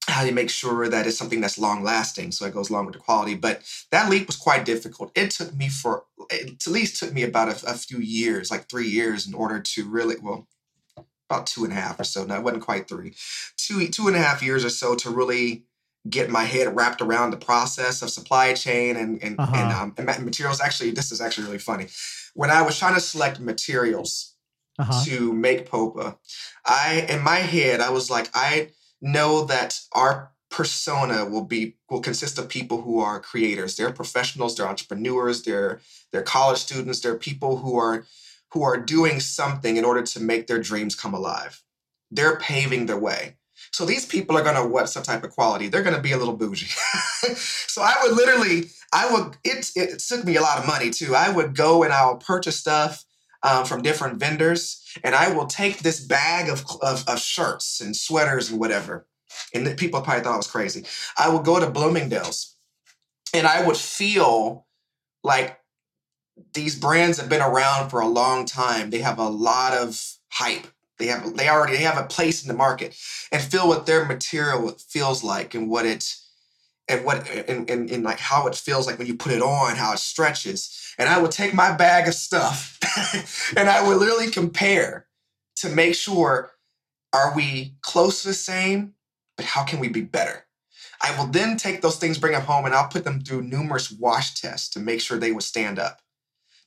how 0.07 0.21
do 0.21 0.27
you 0.27 0.33
make 0.33 0.49
sure 0.49 0.87
that 0.87 1.05
it's 1.05 1.17
something 1.17 1.41
that's 1.41 1.57
long 1.57 1.83
lasting 1.83 2.31
so 2.31 2.45
it 2.45 2.53
goes 2.53 2.69
along 2.69 2.85
with 2.85 2.93
the 2.93 2.99
quality 2.99 3.35
but 3.35 3.61
that 3.91 4.09
leap 4.09 4.27
was 4.27 4.35
quite 4.35 4.65
difficult 4.65 5.11
it 5.15 5.31
took 5.31 5.55
me 5.55 5.69
for 5.69 6.05
it 6.29 6.65
at 6.65 6.71
least 6.71 6.99
took 6.99 7.13
me 7.13 7.23
about 7.23 7.49
a, 7.49 7.71
a, 7.71 7.73
few 7.73 7.99
years 7.99 8.49
like 8.49 8.69
three 8.69 8.87
years 8.87 9.27
in 9.27 9.33
order 9.33 9.59
to 9.59 9.87
really 9.87 10.15
well 10.21 10.47
about 11.29 11.45
two 11.45 11.63
and 11.63 11.73
a 11.73 11.75
half 11.75 11.99
or 11.99 12.03
so 12.03 12.23
no 12.23 12.35
it 12.35 12.43
wasn't 12.43 12.63
quite 12.63 12.87
three 12.87 13.13
two 13.57 13.87
two 13.89 14.07
and 14.07 14.15
a 14.15 14.21
half 14.21 14.41
years 14.41 14.63
or 14.63 14.69
so 14.69 14.95
to 14.95 15.09
really 15.09 15.65
get 16.09 16.29
my 16.29 16.43
head 16.43 16.75
wrapped 16.75 17.01
around 17.01 17.31
the 17.31 17.37
process 17.37 18.01
of 18.01 18.09
supply 18.09 18.53
chain 18.53 18.95
and 18.95 19.21
and, 19.21 19.39
uh-huh. 19.39 19.55
and, 19.55 19.99
um, 19.99 20.09
and 20.09 20.25
materials. 20.25 20.61
Actually, 20.61 20.91
this 20.91 21.11
is 21.11 21.21
actually 21.21 21.45
really 21.45 21.57
funny. 21.57 21.87
When 22.33 22.49
I 22.49 22.61
was 22.61 22.77
trying 22.77 22.95
to 22.95 22.99
select 22.99 23.39
materials 23.39 24.35
uh-huh. 24.79 25.05
to 25.05 25.33
make 25.33 25.69
Popa, 25.69 26.17
I 26.65 27.05
in 27.09 27.21
my 27.21 27.37
head 27.37 27.81
I 27.81 27.89
was 27.89 28.09
like, 28.09 28.29
I 28.33 28.69
know 29.01 29.45
that 29.45 29.79
our 29.93 30.31
persona 30.49 31.25
will 31.25 31.43
be 31.43 31.75
will 31.89 31.99
consist 31.99 32.37
of 32.39 32.49
people 32.49 32.81
who 32.81 32.99
are 32.99 33.19
creators. 33.19 33.75
They're 33.75 33.91
professionals, 33.91 34.55
they're 34.55 34.67
entrepreneurs, 34.67 35.43
they're 35.43 35.81
they're 36.11 36.23
college 36.23 36.59
students, 36.59 37.01
they're 37.01 37.15
people 37.17 37.57
who 37.57 37.77
are 37.77 38.05
who 38.51 38.63
are 38.63 38.77
doing 38.77 39.19
something 39.19 39.77
in 39.77 39.85
order 39.85 40.03
to 40.03 40.19
make 40.19 40.47
their 40.47 40.59
dreams 40.59 40.95
come 40.95 41.13
alive. 41.13 41.61
They're 42.11 42.37
paving 42.37 42.85
their 42.85 42.99
way. 42.99 43.35
So 43.71 43.85
these 43.85 44.05
people 44.05 44.37
are 44.37 44.43
going 44.43 44.55
to 44.55 44.65
what 44.65 44.89
some 44.89 45.03
type 45.03 45.23
of 45.23 45.31
quality. 45.31 45.67
They're 45.67 45.83
going 45.83 45.95
to 45.95 46.01
be 46.01 46.11
a 46.11 46.17
little 46.17 46.35
bougie. 46.35 46.67
so 47.35 47.81
I 47.81 47.95
would 48.03 48.15
literally, 48.15 48.69
I 48.93 49.11
would. 49.11 49.35
It, 49.43 49.71
it 49.75 49.99
took 49.99 50.23
me 50.23 50.37
a 50.37 50.41
lot 50.41 50.59
of 50.59 50.67
money 50.67 50.89
too. 50.89 51.15
I 51.15 51.29
would 51.29 51.55
go 51.55 51.83
and 51.83 51.91
I'll 51.91 52.17
purchase 52.17 52.57
stuff 52.57 53.03
um, 53.43 53.65
from 53.65 53.81
different 53.81 54.19
vendors, 54.19 54.83
and 55.03 55.15
I 55.15 55.31
will 55.33 55.45
take 55.45 55.79
this 55.79 55.99
bag 55.99 56.49
of, 56.49 56.63
of, 56.81 57.07
of 57.07 57.19
shirts 57.19 57.81
and 57.81 57.95
sweaters 57.95 58.49
and 58.49 58.59
whatever. 58.59 59.07
And 59.53 59.77
people 59.77 60.01
probably 60.01 60.23
thought 60.23 60.33
I 60.33 60.37
was 60.37 60.47
crazy. 60.47 60.85
I 61.17 61.29
would 61.29 61.45
go 61.45 61.59
to 61.59 61.69
Bloomingdale's, 61.69 62.55
and 63.33 63.45
I 63.45 63.65
would 63.65 63.77
feel 63.77 64.65
like 65.23 65.59
these 66.53 66.77
brands 66.79 67.19
have 67.19 67.29
been 67.29 67.41
around 67.41 67.89
for 67.89 67.99
a 67.99 68.07
long 68.07 68.45
time. 68.45 68.89
They 68.89 68.99
have 68.99 69.19
a 69.19 69.29
lot 69.29 69.73
of 69.73 70.01
hype. 70.29 70.67
They 70.99 71.07
have 71.07 71.35
they 71.35 71.47
already 71.49 71.77
they 71.77 71.83
have 71.83 71.97
a 71.97 72.07
place 72.07 72.43
in 72.43 72.47
the 72.47 72.53
market, 72.55 72.95
and 73.31 73.41
feel 73.41 73.67
what 73.67 73.85
their 73.85 74.05
material 74.05 74.69
feels 74.89 75.23
like 75.23 75.53
and 75.53 75.69
what 75.69 75.85
it 75.85 76.15
and 76.89 77.03
what 77.03 77.29
and, 77.29 77.69
and, 77.69 77.89
and 77.89 78.03
like 78.03 78.19
how 78.19 78.47
it 78.47 78.55
feels 78.55 78.87
like 78.87 78.97
when 78.97 79.07
you 79.07 79.15
put 79.15 79.31
it 79.31 79.41
on, 79.41 79.75
how 79.75 79.93
it 79.93 79.99
stretches. 79.99 80.93
And 80.97 81.07
I 81.09 81.21
would 81.21 81.31
take 81.31 81.53
my 81.53 81.73
bag 81.75 82.07
of 82.07 82.13
stuff 82.13 82.79
and 83.57 83.69
I 83.69 83.87
would 83.87 83.97
literally 83.97 84.31
compare 84.31 85.07
to 85.57 85.69
make 85.69 85.95
sure 85.95 86.51
are 87.13 87.35
we 87.35 87.75
close 87.81 88.21
to 88.21 88.29
the 88.29 88.33
same, 88.33 88.93
but 89.35 89.45
how 89.45 89.63
can 89.63 89.79
we 89.79 89.89
be 89.89 90.01
better? 90.01 90.45
I 91.01 91.17
will 91.17 91.27
then 91.27 91.57
take 91.57 91.81
those 91.81 91.97
things, 91.97 92.17
bring 92.17 92.33
them 92.33 92.41
home, 92.41 92.65
and 92.65 92.73
I'll 92.73 92.87
put 92.87 93.03
them 93.03 93.21
through 93.21 93.43
numerous 93.43 93.91
wash 93.91 94.39
tests 94.39 94.69
to 94.69 94.79
make 94.79 94.99
sure 94.99 95.17
they 95.17 95.31
would 95.31 95.43
stand 95.43 95.77
up 95.77 96.01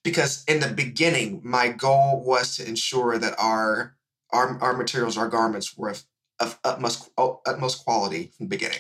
because 0.03 0.45
in 0.45 0.61
the 0.61 0.69
beginning 0.69 1.41
my 1.45 1.69
goal 1.69 2.23
was 2.25 2.57
to 2.57 2.67
ensure 2.67 3.19
that 3.19 3.35
our 3.39 3.97
our, 4.31 4.59
our 4.61 4.77
materials 4.77 5.19
our 5.19 5.29
garments 5.29 5.77
were 5.77 5.91
of, 5.91 6.05
of 6.39 6.59
utmost 6.65 7.11
oh, 7.19 7.41
utmost 7.47 7.85
quality 7.85 8.33
from 8.37 8.47
the 8.47 8.51
beginning 8.57 8.79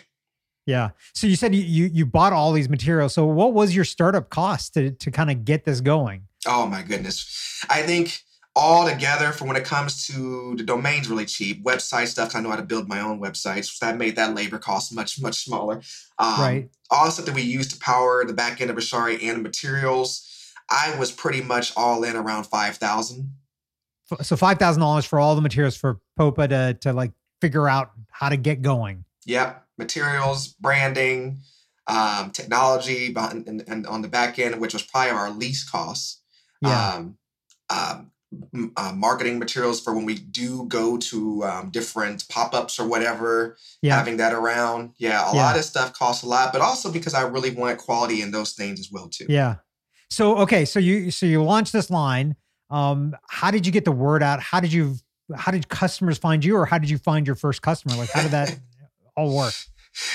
yeah. 0.66 0.90
So 1.14 1.26
you 1.26 1.36
said 1.36 1.54
you, 1.54 1.62
you 1.62 1.86
you 1.86 2.06
bought 2.06 2.32
all 2.32 2.52
these 2.52 2.68
materials. 2.68 3.14
So 3.14 3.24
what 3.26 3.52
was 3.52 3.74
your 3.74 3.84
startup 3.84 4.30
cost 4.30 4.74
to 4.74 4.90
to 4.92 5.10
kind 5.10 5.30
of 5.30 5.44
get 5.44 5.64
this 5.64 5.80
going? 5.80 6.22
Oh 6.46 6.66
my 6.66 6.82
goodness. 6.82 7.64
I 7.68 7.82
think 7.82 8.20
all 8.56 8.88
together 8.88 9.30
for 9.32 9.44
when 9.44 9.56
it 9.56 9.64
comes 9.64 10.06
to 10.08 10.54
the 10.56 10.64
domains 10.64 11.08
really 11.08 11.24
cheap 11.24 11.64
website 11.64 12.08
stuff 12.08 12.34
i 12.34 12.40
know 12.40 12.50
how 12.50 12.56
to 12.56 12.64
build 12.64 12.88
my 12.88 12.98
own 12.98 13.20
websites 13.20 13.66
so 13.66 13.86
that 13.86 13.96
made 13.96 14.16
that 14.16 14.34
labor 14.34 14.58
cost 14.58 14.92
much 14.92 15.22
much 15.22 15.44
smaller. 15.44 15.80
Um, 16.18 16.40
right. 16.40 16.70
all 16.90 17.04
the 17.04 17.12
stuff 17.12 17.26
that 17.26 17.34
we 17.34 17.42
use 17.42 17.68
to 17.68 17.78
power 17.78 18.24
the 18.24 18.34
back 18.34 18.60
end 18.60 18.68
of 18.68 18.76
ashari 18.76 19.22
and 19.22 19.38
the 19.38 19.42
materials 19.42 20.26
I 20.70 20.96
was 20.98 21.10
pretty 21.10 21.42
much 21.42 21.72
all 21.76 22.04
in 22.04 22.16
around 22.16 22.44
five 22.44 22.76
thousand. 22.76 23.34
So 24.22 24.36
five 24.36 24.58
thousand 24.58 24.80
dollars 24.80 25.04
for 25.04 25.18
all 25.18 25.34
the 25.34 25.40
materials 25.40 25.76
for 25.76 26.00
Popa 26.16 26.48
to 26.48 26.74
to 26.80 26.92
like 26.92 27.12
figure 27.40 27.68
out 27.68 27.90
how 28.10 28.28
to 28.28 28.36
get 28.36 28.62
going. 28.62 29.04
Yep, 29.26 29.66
materials, 29.80 30.48
branding, 30.48 31.40
um, 31.88 32.30
technology, 32.30 33.12
and, 33.16 33.64
and, 33.66 33.86
on 33.86 34.02
the 34.02 34.08
back 34.08 34.38
end, 34.38 34.60
which 34.60 34.72
was 34.72 34.82
probably 34.84 35.10
our 35.10 35.30
least 35.30 35.70
cost. 35.70 36.22
Yeah. 36.62 36.94
Um, 36.94 37.18
um, 37.68 38.12
uh, 38.76 38.92
marketing 38.94 39.40
materials 39.40 39.80
for 39.80 39.92
when 39.92 40.04
we 40.04 40.14
do 40.14 40.64
go 40.66 40.96
to 40.96 41.42
um, 41.42 41.70
different 41.70 42.28
pop-ups 42.28 42.78
or 42.78 42.86
whatever 42.86 43.56
yeah. 43.82 43.96
having 43.96 44.18
that 44.18 44.32
around 44.32 44.92
yeah 44.98 45.28
a 45.28 45.34
yeah. 45.34 45.42
lot 45.42 45.56
of 45.56 45.64
stuff 45.64 45.92
costs 45.94 46.22
a 46.22 46.28
lot 46.28 46.52
but 46.52 46.62
also 46.62 46.92
because 46.92 47.12
i 47.12 47.22
really 47.22 47.50
want 47.50 47.76
quality 47.78 48.22
in 48.22 48.30
those 48.30 48.52
things 48.52 48.78
as 48.78 48.88
well 48.92 49.08
too 49.08 49.26
yeah 49.28 49.56
so 50.10 50.38
okay, 50.38 50.64
so 50.64 50.78
you 50.80 51.10
so 51.10 51.24
you 51.24 51.42
launched 51.42 51.72
this 51.72 51.88
line. 51.88 52.34
Um, 52.68 53.16
how 53.28 53.50
did 53.50 53.64
you 53.64 53.72
get 53.72 53.84
the 53.84 53.92
word 53.92 54.22
out? 54.22 54.40
How 54.40 54.60
did 54.60 54.72
you 54.72 54.96
how 55.34 55.52
did 55.52 55.68
customers 55.68 56.18
find 56.18 56.44
you, 56.44 56.56
or 56.56 56.66
how 56.66 56.78
did 56.78 56.90
you 56.90 56.98
find 56.98 57.26
your 57.26 57.36
first 57.36 57.62
customer? 57.62 57.94
Like, 57.94 58.10
how 58.10 58.22
did 58.22 58.32
that 58.32 58.58
all 59.16 59.36
work? 59.36 59.54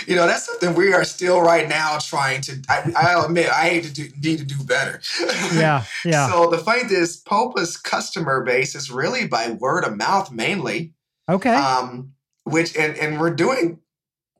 You 0.07 0.15
know, 0.15 0.25
that's 0.25 0.45
something 0.45 0.73
we 0.73 0.93
are 0.93 1.03
still 1.03 1.41
right 1.41 1.67
now 1.67 1.97
trying 1.99 2.39
to. 2.41 2.63
I, 2.69 2.93
I'll 2.95 3.25
admit, 3.25 3.49
I 3.53 3.81
to 3.81 3.93
do, 3.93 4.07
need 4.23 4.39
to 4.39 4.45
do 4.45 4.63
better. 4.63 5.01
Yeah, 5.53 5.83
yeah. 6.05 6.29
so 6.29 6.49
the 6.49 6.57
fact 6.57 6.91
is, 6.91 7.17
Popa's 7.17 7.75
customer 7.75 8.41
base 8.43 8.73
is 8.73 8.89
really 8.89 9.27
by 9.27 9.51
word 9.51 9.83
of 9.83 9.97
mouth 9.97 10.31
mainly. 10.31 10.93
Okay. 11.29 11.53
Um, 11.53 12.13
which 12.45 12.75
and 12.77 12.95
and 12.95 13.19
we're 13.19 13.35
doing 13.35 13.79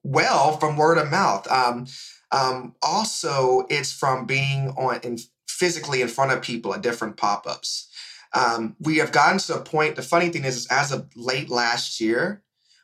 well 0.03 0.57
from 0.57 0.77
word 0.77 0.97
of 0.97 1.11
mouth. 1.11 1.51
Um, 1.51 1.87
um, 2.31 2.75
also, 2.81 3.65
it's 3.69 3.91
from 3.91 4.25
being 4.25 4.69
on 4.69 4.99
in 5.01 5.17
physically 5.47 6.01
in 6.01 6.07
front 6.07 6.31
of 6.31 6.41
people 6.41 6.73
at 6.73 6.81
different 6.81 7.17
pop-ups. 7.17 7.89
Um, 8.33 8.75
we 8.79 8.97
have 8.97 9.11
gotten 9.11 9.37
to 9.39 9.55
a 9.55 9.61
point. 9.61 9.95
The 9.95 10.01
funny 10.01 10.29
thing 10.29 10.43
is, 10.43 10.57
is 10.57 10.67
as 10.67 10.91
of 10.91 11.09
late 11.15 11.49
last 11.49 12.01
year, 12.01 12.43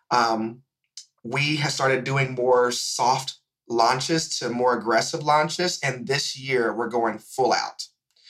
um, 0.10 0.62
we 1.24 1.58
have 1.58 1.72
started 1.72 2.04
doing 2.04 2.34
more 2.34 2.72
soft 2.72 3.36
launches 3.68 4.40
to 4.40 4.50
more 4.50 4.78
aggressive 4.78 5.24
launches, 5.24 5.80
and 5.84 6.08
this 6.08 6.38
year 6.38 6.74
we're 6.74 6.90
going 6.90 7.20
full 7.20 7.54
out. 7.54 7.86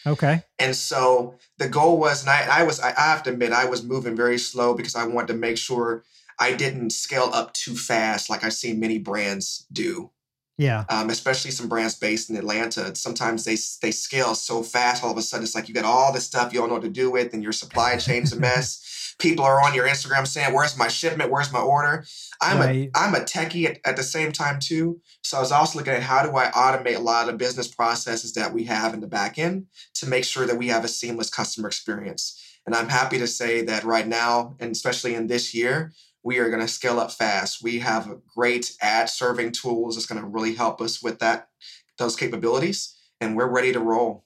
Okay. 0.05 0.43
And 0.59 0.75
so 0.75 1.35
the 1.57 1.69
goal 1.69 1.99
was, 1.99 2.21
and 2.21 2.29
I, 2.29 2.61
I 2.61 2.63
was, 2.63 2.79
I 2.79 2.91
have 2.99 3.23
to 3.23 3.31
admit, 3.31 3.51
I 3.51 3.65
was 3.65 3.83
moving 3.83 4.15
very 4.15 4.37
slow 4.37 4.73
because 4.73 4.95
I 4.95 5.05
wanted 5.05 5.27
to 5.27 5.33
make 5.35 5.57
sure 5.57 6.03
I 6.39 6.53
didn't 6.53 6.91
scale 6.91 7.29
up 7.33 7.53
too 7.53 7.75
fast, 7.75 8.29
like 8.29 8.43
I've 8.43 8.53
seen 8.53 8.79
many 8.79 8.97
brands 8.97 9.65
do. 9.71 10.11
Yeah. 10.57 10.85
Um, 10.89 11.09
especially 11.09 11.51
some 11.51 11.67
brands 11.67 11.95
based 11.95 12.29
in 12.29 12.35
Atlanta. 12.35 12.95
Sometimes 12.95 13.45
they 13.45 13.57
they 13.81 13.91
scale 13.91 14.35
so 14.35 14.61
fast. 14.61 15.03
All 15.03 15.11
of 15.11 15.17
a 15.17 15.21
sudden, 15.21 15.43
it's 15.43 15.55
like 15.55 15.67
you 15.67 15.73
got 15.73 15.85
all 15.85 16.13
this 16.13 16.25
stuff 16.25 16.53
you 16.53 16.59
don't 16.59 16.69
know 16.69 16.75
what 16.75 16.83
to 16.83 16.89
do 16.89 17.09
with, 17.09 17.33
and 17.33 17.41
your 17.41 17.51
supply 17.51 17.97
chain's 17.97 18.33
a 18.33 18.39
mess. 18.39 19.10
People 19.21 19.45
are 19.45 19.63
on 19.63 19.75
your 19.75 19.87
Instagram 19.87 20.25
saying, 20.25 20.53
"Where's 20.53 20.77
my 20.77 20.87
shipment? 20.87 21.29
Where's 21.29 21.53
my 21.53 21.61
order?" 21.61 22.03
I'm 22.41 22.57
right. 22.57 22.89
a 22.93 22.97
I'm 22.97 23.13
a 23.13 23.19
techie 23.19 23.69
at, 23.69 23.79
at 23.85 23.95
the 23.95 24.03
same 24.03 24.31
time 24.31 24.59
too. 24.59 24.99
So 25.23 25.37
I 25.37 25.39
was 25.39 25.51
also 25.51 25.77
looking 25.77 25.93
at 25.93 26.01
how 26.01 26.23
do 26.23 26.35
I 26.35 26.47
automate 26.47 26.95
a 26.95 27.01
lot 27.01 27.29
of 27.29 27.37
business 27.37 27.67
processes 27.67 28.33
that 28.33 28.51
we 28.51 28.63
have 28.63 28.95
in 28.95 28.99
the 28.99 29.07
back 29.07 29.37
end 29.37 29.67
to 29.95 30.07
make 30.07 30.25
sure 30.25 30.47
that 30.47 30.57
we 30.57 30.69
have 30.69 30.83
a 30.83 30.87
seamless 30.87 31.29
customer 31.29 31.67
experience. 31.67 32.41
And 32.65 32.75
I'm 32.75 32.89
happy 32.89 33.19
to 33.19 33.27
say 33.27 33.61
that 33.65 33.83
right 33.83 34.07
now, 34.07 34.55
and 34.59 34.71
especially 34.71 35.13
in 35.13 35.27
this 35.27 35.53
year, 35.53 35.93
we 36.23 36.39
are 36.39 36.49
going 36.49 36.61
to 36.61 36.67
scale 36.67 36.99
up 36.99 37.11
fast. 37.11 37.63
We 37.63 37.79
have 37.79 38.21
great 38.35 38.73
ad 38.81 39.09
serving 39.09 39.51
tools 39.51 39.95
that's 39.95 40.05
going 40.05 40.21
to 40.21 40.27
really 40.27 40.55
help 40.55 40.81
us 40.81 41.01
with 41.01 41.19
that 41.19 41.49
those 41.97 42.15
capabilities, 42.15 42.95
and 43.19 43.35
we're 43.35 43.49
ready 43.49 43.71
to 43.71 43.79
roll. 43.79 44.25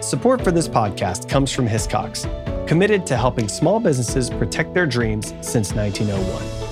Support 0.00 0.44
for 0.44 0.50
this 0.50 0.68
podcast 0.68 1.28
comes 1.28 1.50
from 1.50 1.66
Hiscox, 1.66 2.26
committed 2.66 3.06
to 3.06 3.16
helping 3.16 3.48
small 3.48 3.80
businesses 3.80 4.30
protect 4.30 4.74
their 4.74 4.86
dreams 4.86 5.34
since 5.40 5.74
1901. 5.74 6.64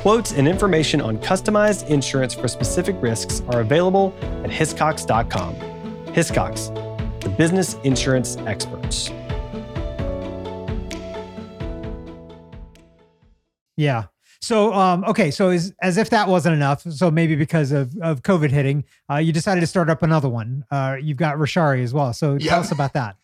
Quotes 0.00 0.32
and 0.32 0.48
information 0.48 1.00
on 1.00 1.18
customized 1.18 1.88
insurance 1.88 2.34
for 2.34 2.48
specific 2.48 2.96
risks 3.00 3.42
are 3.48 3.60
available 3.60 4.14
at 4.22 4.50
hiscox.com. 4.50 5.54
Hiscox, 6.06 7.20
the 7.20 7.28
business 7.28 7.74
insurance 7.84 8.36
experts. 8.38 9.10
Yeah. 13.76 14.04
So, 14.42 14.72
um, 14.72 15.04
okay. 15.04 15.30
So, 15.30 15.50
as 15.50 15.74
as 15.82 15.96
if 15.96 16.10
that 16.10 16.28
wasn't 16.28 16.54
enough, 16.54 16.82
so 16.82 17.10
maybe 17.10 17.36
because 17.36 17.72
of, 17.72 17.94
of 18.00 18.22
COVID 18.22 18.50
hitting, 18.50 18.84
uh, 19.10 19.16
you 19.16 19.32
decided 19.32 19.60
to 19.60 19.66
start 19.66 19.90
up 19.90 20.02
another 20.02 20.28
one. 20.28 20.64
Uh, 20.70 20.96
you've 21.00 21.18
got 21.18 21.36
Rishari 21.36 21.82
as 21.82 21.92
well. 21.92 22.12
So, 22.12 22.38
tell 22.38 22.60
us 22.60 22.72
about 22.72 22.94
that. 22.94 23.16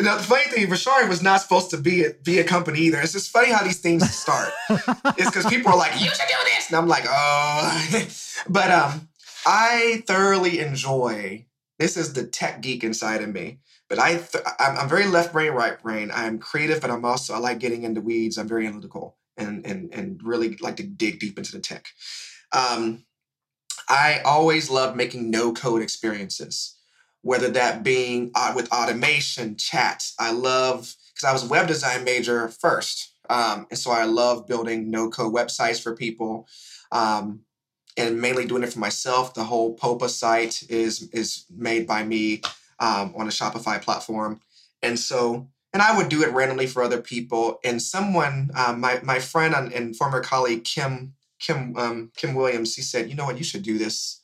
Now, 0.00 0.16
the 0.16 0.22
funny 0.22 0.44
thing, 0.44 0.66
Rishari 0.66 1.08
was 1.08 1.22
not 1.22 1.40
supposed 1.40 1.70
to 1.70 1.76
be 1.76 2.04
a, 2.04 2.10
be 2.22 2.38
a 2.38 2.44
company 2.44 2.80
either. 2.80 3.00
It's 3.00 3.12
just 3.12 3.30
funny 3.30 3.52
how 3.52 3.62
these 3.62 3.80
things 3.80 4.08
start. 4.10 4.52
it's 4.70 5.30
because 5.30 5.46
people 5.46 5.72
are 5.72 5.78
like, 5.78 5.92
"You 6.00 6.08
should 6.08 6.28
do 6.28 6.34
this," 6.44 6.68
and 6.68 6.76
I'm 6.76 6.88
like, 6.88 7.04
"Oh," 7.08 8.06
but 8.48 8.70
um, 8.70 9.08
I 9.46 10.02
thoroughly 10.06 10.60
enjoy. 10.60 11.46
This 11.78 11.96
is 11.96 12.12
the 12.12 12.24
tech 12.24 12.60
geek 12.60 12.84
inside 12.84 13.22
of 13.22 13.30
me. 13.30 13.58
But 13.88 13.98
I, 13.98 14.16
th- 14.16 14.44
I'm, 14.58 14.78
I'm 14.78 14.88
very 14.88 15.06
left 15.06 15.32
brain, 15.32 15.52
right 15.52 15.80
brain. 15.80 16.10
I'm 16.12 16.38
creative, 16.38 16.80
but 16.80 16.90
I'm 16.90 17.04
also 17.04 17.34
I 17.34 17.38
like 17.38 17.58
getting 17.58 17.82
into 17.82 18.00
weeds. 18.00 18.38
I'm 18.38 18.48
very 18.48 18.66
analytical 18.66 19.16
and 19.36 19.64
and 19.66 19.92
and 19.92 20.20
really 20.22 20.56
like 20.60 20.76
to 20.76 20.82
dig 20.82 21.20
deep 21.20 21.38
into 21.38 21.52
the 21.52 21.60
tech. 21.60 21.86
Um, 22.52 23.04
I 23.88 24.20
always 24.24 24.70
love 24.70 24.96
making 24.96 25.30
no 25.30 25.52
code 25.52 25.82
experiences, 25.82 26.76
whether 27.24 27.48
that 27.48 27.82
being 27.82 28.30
uh, 28.34 28.52
with 28.54 28.72
automation, 28.72 29.56
chat. 29.56 30.10
I 30.18 30.30
love 30.30 30.94
because 31.12 31.28
I 31.28 31.32
was 31.32 31.44
a 31.44 31.48
web 31.48 31.66
design 31.66 32.04
major 32.04 32.48
first, 32.48 33.14
um, 33.30 33.66
and 33.70 33.78
so 33.78 33.90
I 33.90 34.04
love 34.04 34.46
building 34.46 34.90
no 34.90 35.10
code 35.10 35.34
websites 35.34 35.82
for 35.82 35.96
people. 35.96 36.46
Um, 36.92 37.40
and 37.96 38.20
mainly 38.20 38.44
doing 38.44 38.64
it 38.64 38.72
for 38.72 38.80
myself. 38.80 39.34
The 39.34 39.44
whole 39.44 39.74
Popa 39.74 40.08
site 40.08 40.64
is 40.68 41.08
is 41.10 41.44
made 41.50 41.86
by 41.86 42.04
me 42.04 42.42
um, 42.80 43.14
on 43.16 43.26
a 43.26 43.30
Shopify 43.30 43.80
platform, 43.80 44.40
and 44.82 44.98
so 44.98 45.48
and 45.72 45.82
I 45.82 45.96
would 45.96 46.08
do 46.08 46.22
it 46.22 46.32
randomly 46.32 46.66
for 46.66 46.82
other 46.82 47.00
people. 47.00 47.58
And 47.64 47.80
someone, 47.80 48.50
um, 48.56 48.80
my 48.80 49.00
my 49.02 49.18
friend 49.18 49.54
and, 49.54 49.72
and, 49.72 49.96
former 49.96 50.20
colleague 50.20 50.64
Kim 50.64 51.14
Kim 51.38 51.76
um, 51.76 52.12
Kim 52.16 52.34
Williams, 52.34 52.74
he 52.74 52.82
said, 52.82 53.08
you 53.08 53.16
know 53.16 53.24
what, 53.24 53.38
you 53.38 53.44
should 53.44 53.62
do 53.62 53.78
this 53.78 54.22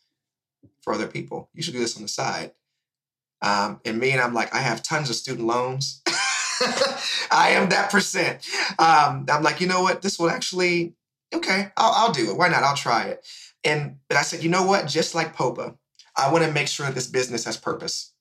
for 0.83 0.93
other 0.93 1.09
people. 1.09 1.51
You 1.55 1.63
should 1.63 1.75
do 1.75 1.81
this 1.81 1.97
on 1.97 2.03
the 2.03 2.09
side. 2.09 2.53
Um, 3.43 3.81
and 3.85 3.99
me 3.99 4.13
and 4.13 4.21
I'm 4.21 4.35
like, 4.35 4.55
I 4.55 4.59
have 4.59 4.83
tons 4.83 5.11
of 5.11 5.17
student 5.17 5.47
loans. 5.47 6.03
I 7.31 7.51
am 7.51 7.71
that 7.71 7.91
percent. 7.91 8.47
Um, 8.79 9.27
I'm 9.31 9.43
like, 9.43 9.61
you 9.61 9.67
know 9.67 9.83
what, 9.83 10.03
this 10.03 10.19
will 10.19 10.31
actually 10.31 10.95
okay. 11.35 11.69
I'll, 11.77 11.93
I'll 11.97 12.13
do 12.13 12.31
it. 12.31 12.37
Why 12.37 12.49
not? 12.49 12.63
I'll 12.63 12.77
try 12.77 13.05
it. 13.05 13.27
And 13.65 13.97
but 14.09 14.19
I 14.19 14.23
said, 14.23 14.43
you 14.43 14.51
know 14.51 14.65
what, 14.65 14.87
just 14.87 15.15
like 15.15 15.35
Popa, 15.35 15.77
I 16.17 16.33
want 16.33 16.45
to 16.45 16.53
make 16.53 16.69
sure 16.69 16.87
that 16.87 16.95
this 16.95 17.07
business 17.07 17.45
has 17.45 17.57
purpose. 17.57 18.13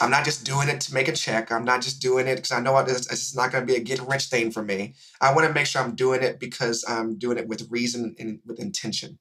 I'm 0.00 0.10
not 0.10 0.24
just 0.24 0.44
doing 0.44 0.68
it 0.68 0.80
to 0.82 0.94
make 0.94 1.06
a 1.06 1.12
check. 1.12 1.52
I'm 1.52 1.64
not 1.64 1.80
just 1.80 2.02
doing 2.02 2.26
it 2.26 2.36
because 2.36 2.50
I 2.50 2.60
know 2.60 2.76
it's, 2.78 3.10
it's 3.12 3.36
not 3.36 3.52
going 3.52 3.64
to 3.64 3.72
be 3.72 3.78
a 3.78 3.82
get 3.82 4.00
rich 4.08 4.24
thing 4.24 4.50
for 4.50 4.62
me. 4.62 4.94
I 5.20 5.32
want 5.32 5.46
to 5.46 5.54
make 5.54 5.66
sure 5.66 5.82
I'm 5.82 5.94
doing 5.94 6.22
it 6.22 6.40
because 6.40 6.84
I'm 6.88 7.16
doing 7.16 7.38
it 7.38 7.46
with 7.46 7.68
reason 7.70 8.16
and 8.18 8.40
with 8.44 8.58
intention. 8.58 9.18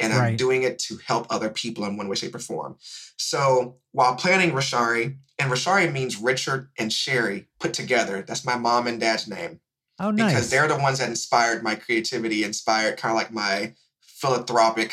And 0.00 0.12
I'm 0.12 0.36
doing 0.36 0.64
it 0.64 0.78
to 0.80 0.98
help 1.06 1.26
other 1.30 1.48
people 1.48 1.84
in 1.84 1.96
one 1.96 2.08
way, 2.08 2.16
shape, 2.16 2.34
or 2.34 2.40
form. 2.40 2.76
So 3.16 3.76
while 3.92 4.16
planning 4.16 4.50
Rishari, 4.50 5.16
and 5.38 5.50
Rishari 5.50 5.90
means 5.92 6.16
Richard 6.16 6.68
and 6.78 6.92
Sherry 6.92 7.48
put 7.58 7.74
together. 7.74 8.24
That's 8.26 8.44
my 8.44 8.56
mom 8.56 8.86
and 8.86 9.00
dad's 9.00 9.26
name. 9.26 9.60
Oh, 9.98 10.10
nice. 10.10 10.32
Because 10.32 10.50
they're 10.50 10.68
the 10.68 10.76
ones 10.76 10.98
that 10.98 11.08
inspired 11.08 11.62
my 11.62 11.74
creativity, 11.74 12.44
inspired 12.44 12.96
kind 12.96 13.12
of 13.12 13.16
like 13.16 13.32
my 13.32 13.74
philanthropic 14.00 14.92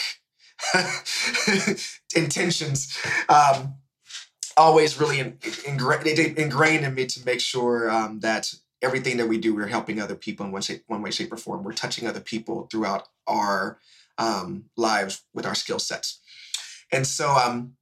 intentions. 2.16 2.98
Um, 3.30 3.76
always 4.58 5.00
really 5.00 5.20
ingrained, 5.68 6.08
ingrained 6.38 6.86
in 6.86 6.94
me 6.94 7.06
to 7.08 7.26
make 7.26 7.40
sure 7.40 7.90
um, 7.90 8.20
that 8.22 8.54
everything 8.82 9.18
that 9.18 9.28
we 9.28 9.38
do, 9.38 9.56
we're 9.56 9.68
helping 9.68 10.00
other 10.00 10.16
people 10.16 10.46
in 10.46 10.52
one 10.52 10.62
shape, 10.62 10.84
one 10.88 11.02
way, 11.02 11.12
shape, 11.12 11.32
or 11.32 11.38
form. 11.38 11.64
We're 11.64 11.74
touching 11.74 12.08
other 12.08 12.20
people 12.20 12.68
throughout 12.72 13.08
our 13.28 13.80
um, 14.18 14.66
lives 14.78 15.24
with 15.34 15.46
our 15.46 15.56
skill 15.56 15.80
sets. 15.80 16.20
And 16.92 17.06
so 17.08 17.30
um, 17.30 17.74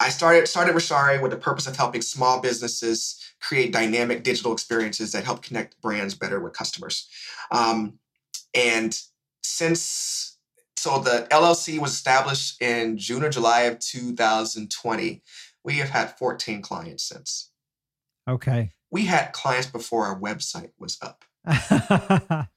I 0.00 0.08
started 0.08 0.48
started 0.48 0.74
Rishari 0.74 1.20
with 1.20 1.30
the 1.30 1.36
purpose 1.36 1.66
of 1.66 1.76
helping 1.76 2.02
small 2.02 2.40
businesses 2.40 3.22
create 3.40 3.72
dynamic 3.72 4.22
digital 4.22 4.52
experiences 4.52 5.12
that 5.12 5.24
help 5.24 5.42
connect 5.42 5.80
brands 5.80 6.14
better 6.14 6.40
with 6.40 6.52
customers. 6.52 7.08
Um, 7.50 7.98
and 8.54 8.98
since 9.42 10.38
so 10.76 10.98
the 10.98 11.26
LLC 11.30 11.78
was 11.78 11.92
established 11.92 12.60
in 12.60 12.98
June 12.98 13.24
or 13.24 13.30
July 13.30 13.62
of 13.62 13.78
2020 13.78 15.22
we 15.66 15.74
have 15.78 15.90
had 15.90 16.16
14 16.16 16.62
clients 16.62 17.02
since. 17.02 17.50
Okay. 18.28 18.70
We 18.90 19.06
had 19.06 19.32
clients 19.32 19.66
before 19.66 20.06
our 20.06 20.18
website 20.18 20.70
was 20.78 20.96
up. 21.02 21.24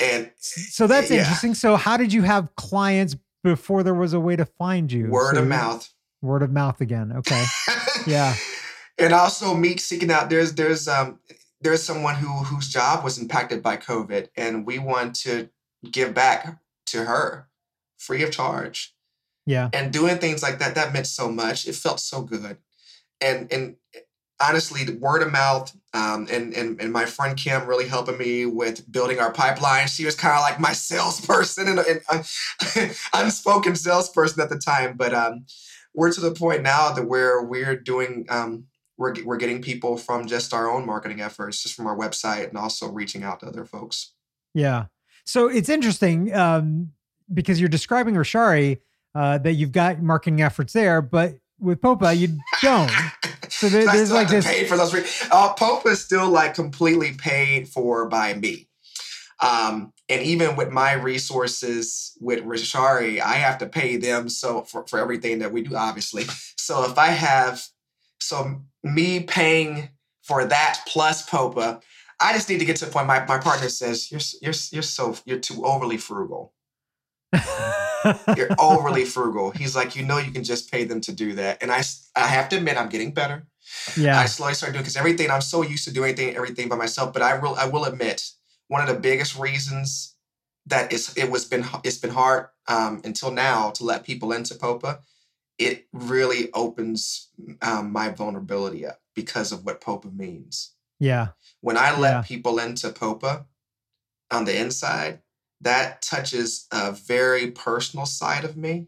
and 0.00 0.30
so 0.36 0.86
that's 0.86 1.10
yeah. 1.10 1.18
interesting. 1.18 1.54
So 1.54 1.76
how 1.76 1.96
did 1.96 2.12
you 2.12 2.22
have 2.22 2.54
clients 2.56 3.16
before 3.42 3.82
there 3.82 3.94
was 3.94 4.12
a 4.12 4.20
way 4.20 4.36
to 4.36 4.44
find 4.44 4.90
you? 4.90 5.08
Word 5.08 5.36
so 5.36 5.42
of 5.42 5.48
mouth. 5.48 5.92
Word 6.22 6.42
of 6.42 6.50
mouth 6.50 6.80
again. 6.80 7.12
Okay. 7.16 7.44
yeah. 8.06 8.34
And 8.98 9.12
also 9.12 9.54
me 9.54 9.76
seeking 9.76 10.10
out 10.10 10.30
there's 10.30 10.54
there's 10.54 10.88
um 10.88 11.18
there's 11.60 11.82
someone 11.82 12.16
who 12.16 12.28
whose 12.44 12.68
job 12.68 13.04
was 13.04 13.18
impacted 13.18 13.62
by 13.62 13.76
COVID 13.76 14.28
and 14.36 14.66
we 14.66 14.78
want 14.78 15.14
to 15.16 15.48
give 15.90 16.14
back 16.14 16.58
to 16.86 17.04
her 17.04 17.48
free 17.98 18.22
of 18.22 18.30
charge 18.30 18.94
yeah. 19.48 19.70
And 19.72 19.90
doing 19.90 20.18
things 20.18 20.42
like 20.42 20.58
that, 20.58 20.74
that 20.74 20.92
meant 20.92 21.06
so 21.06 21.32
much. 21.32 21.66
It 21.66 21.74
felt 21.74 22.00
so 22.00 22.20
good. 22.20 22.58
And 23.18 23.50
and 23.50 23.76
honestly, 24.40 24.84
the 24.84 24.96
word 24.96 25.22
of 25.22 25.32
mouth, 25.32 25.74
um, 25.94 26.26
and, 26.30 26.54
and 26.54 26.80
and 26.80 26.92
my 26.92 27.04
friend 27.04 27.36
Kim 27.36 27.66
really 27.66 27.88
helping 27.88 28.18
me 28.18 28.46
with 28.46 28.90
building 28.90 29.18
our 29.18 29.32
pipeline. 29.32 29.88
She 29.88 30.04
was 30.04 30.14
kind 30.14 30.34
of 30.34 30.40
like 30.40 30.60
my 30.60 30.72
salesperson 30.74 31.68
and, 31.68 31.78
and 31.80 32.00
uh, 32.08 32.22
unspoken 33.14 33.74
salesperson 33.74 34.42
at 34.42 34.48
the 34.48 34.58
time. 34.58 34.96
But 34.96 35.14
um, 35.14 35.46
we're 35.94 36.12
to 36.12 36.20
the 36.20 36.32
point 36.32 36.62
now 36.62 36.92
that 36.92 37.06
where 37.06 37.42
we're 37.42 37.76
doing 37.76 38.26
um, 38.28 38.64
we're 38.96 39.14
we're 39.24 39.36
getting 39.36 39.62
people 39.62 39.96
from 39.96 40.26
just 40.26 40.52
our 40.52 40.70
own 40.70 40.86
marketing 40.86 41.20
efforts, 41.20 41.62
just 41.62 41.74
from 41.74 41.86
our 41.86 41.96
website, 41.96 42.48
and 42.48 42.58
also 42.58 42.88
reaching 42.88 43.22
out 43.22 43.40
to 43.40 43.46
other 43.46 43.64
folks. 43.64 44.12
Yeah. 44.54 44.86
So 45.24 45.48
it's 45.48 45.68
interesting 45.68 46.34
um, 46.34 46.92
because 47.32 47.60
you're 47.60 47.68
describing 47.68 48.14
Rishari 48.14 48.78
uh, 49.14 49.38
that 49.38 49.54
you've 49.54 49.72
got 49.72 50.02
marketing 50.02 50.40
efforts 50.40 50.72
there, 50.72 51.02
but 51.02 51.34
with 51.58 51.80
Popa 51.80 52.14
you 52.14 52.38
don't. 52.62 52.90
So 53.58 53.68
there, 53.68 53.86
there's 53.86 54.12
like 54.12 54.28
this. 54.28 54.46
Paid 54.46 54.68
for 54.68 54.76
those. 54.76 54.94
Uh, 55.32 55.52
Popa 55.54 55.88
is 55.88 56.04
still 56.04 56.28
like 56.28 56.54
completely 56.54 57.14
paid 57.14 57.66
for 57.68 58.08
by 58.08 58.34
me. 58.34 58.68
Um, 59.42 59.92
and 60.08 60.22
even 60.22 60.54
with 60.54 60.70
my 60.70 60.92
resources 60.92 62.16
with 62.20 62.44
Rishari, 62.44 63.20
I 63.20 63.34
have 63.34 63.58
to 63.58 63.66
pay 63.66 63.96
them 63.96 64.28
so 64.28 64.62
for, 64.62 64.86
for 64.86 65.00
everything 65.00 65.40
that 65.40 65.50
we 65.50 65.62
do, 65.62 65.74
obviously. 65.74 66.22
So 66.56 66.84
if 66.88 66.98
I 66.98 67.08
have 67.08 67.64
so 68.20 68.62
me 68.84 69.24
paying 69.24 69.88
for 70.22 70.44
that 70.44 70.82
plus 70.86 71.28
Popa, 71.28 71.80
I 72.20 72.34
just 72.34 72.48
need 72.48 72.60
to 72.60 72.64
get 72.64 72.76
to 72.76 72.84
the 72.84 72.92
point. 72.92 73.08
My, 73.08 73.24
my 73.26 73.38
partner 73.38 73.68
says, 73.68 74.12
You're 74.12 74.20
you're 74.40 74.54
you're 74.70 74.82
so 74.82 75.16
you're 75.24 75.40
too 75.40 75.64
overly 75.64 75.96
frugal. 75.96 76.52
You're 78.36 78.50
overly 78.58 79.04
frugal. 79.04 79.50
He's 79.50 79.74
like, 79.74 79.96
you 79.96 80.04
know, 80.04 80.18
you 80.18 80.30
can 80.30 80.44
just 80.44 80.70
pay 80.70 80.84
them 80.84 81.00
to 81.02 81.12
do 81.12 81.34
that. 81.34 81.62
And 81.62 81.70
I, 81.70 81.82
I 82.16 82.26
have 82.26 82.48
to 82.50 82.56
admit, 82.56 82.76
I'm 82.76 82.88
getting 82.88 83.12
better. 83.12 83.46
Yeah. 83.96 84.18
I 84.18 84.26
slowly 84.26 84.54
started 84.54 84.72
doing 84.72 84.82
because 84.82 84.96
everything 84.96 85.30
I'm 85.30 85.40
so 85.40 85.62
used 85.62 85.84
to 85.84 85.92
doing 85.92 86.12
everything, 86.12 86.36
everything 86.36 86.68
by 86.68 86.76
myself. 86.76 87.12
But 87.12 87.22
I 87.22 87.38
will, 87.38 87.54
I 87.56 87.66
will 87.66 87.84
admit, 87.84 88.30
one 88.68 88.80
of 88.82 88.88
the 88.88 89.00
biggest 89.00 89.38
reasons 89.38 90.14
that 90.66 90.92
it's 90.92 91.16
it 91.16 91.30
was 91.30 91.46
been 91.46 91.64
it's 91.82 91.98
been 91.98 92.10
hard 92.10 92.48
um, 92.68 93.00
until 93.04 93.30
now 93.30 93.70
to 93.70 93.84
let 93.84 94.04
people 94.04 94.32
into 94.32 94.54
Popa. 94.54 95.00
It 95.58 95.86
really 95.92 96.52
opens 96.52 97.30
um, 97.62 97.90
my 97.90 98.10
vulnerability 98.10 98.86
up 98.86 99.00
because 99.14 99.50
of 99.50 99.64
what 99.64 99.80
Popa 99.80 100.08
means. 100.08 100.72
Yeah. 101.00 101.28
When 101.60 101.76
I 101.76 101.98
let 101.98 102.10
yeah. 102.12 102.22
people 102.22 102.58
into 102.58 102.90
Popa 102.90 103.46
on 104.30 104.44
the 104.44 104.56
inside, 104.56 105.20
that 105.60 106.02
touches 106.02 106.66
a 106.72 106.92
very 106.92 107.50
personal 107.50 108.06
side 108.06 108.44
of 108.44 108.56
me 108.56 108.86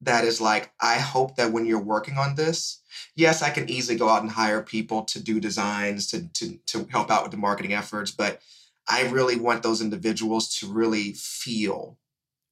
that 0.00 0.24
is 0.24 0.40
like 0.40 0.72
i 0.80 0.96
hope 0.96 1.36
that 1.36 1.52
when 1.52 1.66
you're 1.66 1.80
working 1.80 2.18
on 2.18 2.34
this 2.34 2.80
yes 3.16 3.42
i 3.42 3.50
can 3.50 3.68
easily 3.68 3.96
go 3.96 4.08
out 4.08 4.22
and 4.22 4.30
hire 4.30 4.62
people 4.62 5.02
to 5.02 5.22
do 5.22 5.40
designs 5.40 6.06
to 6.06 6.28
to, 6.32 6.58
to 6.66 6.86
help 6.90 7.10
out 7.10 7.22
with 7.22 7.30
the 7.30 7.38
marketing 7.38 7.72
efforts 7.72 8.10
but 8.10 8.40
i 8.88 9.08
really 9.08 9.36
want 9.36 9.62
those 9.62 9.80
individuals 9.80 10.58
to 10.58 10.66
really 10.66 11.12
feel 11.12 11.98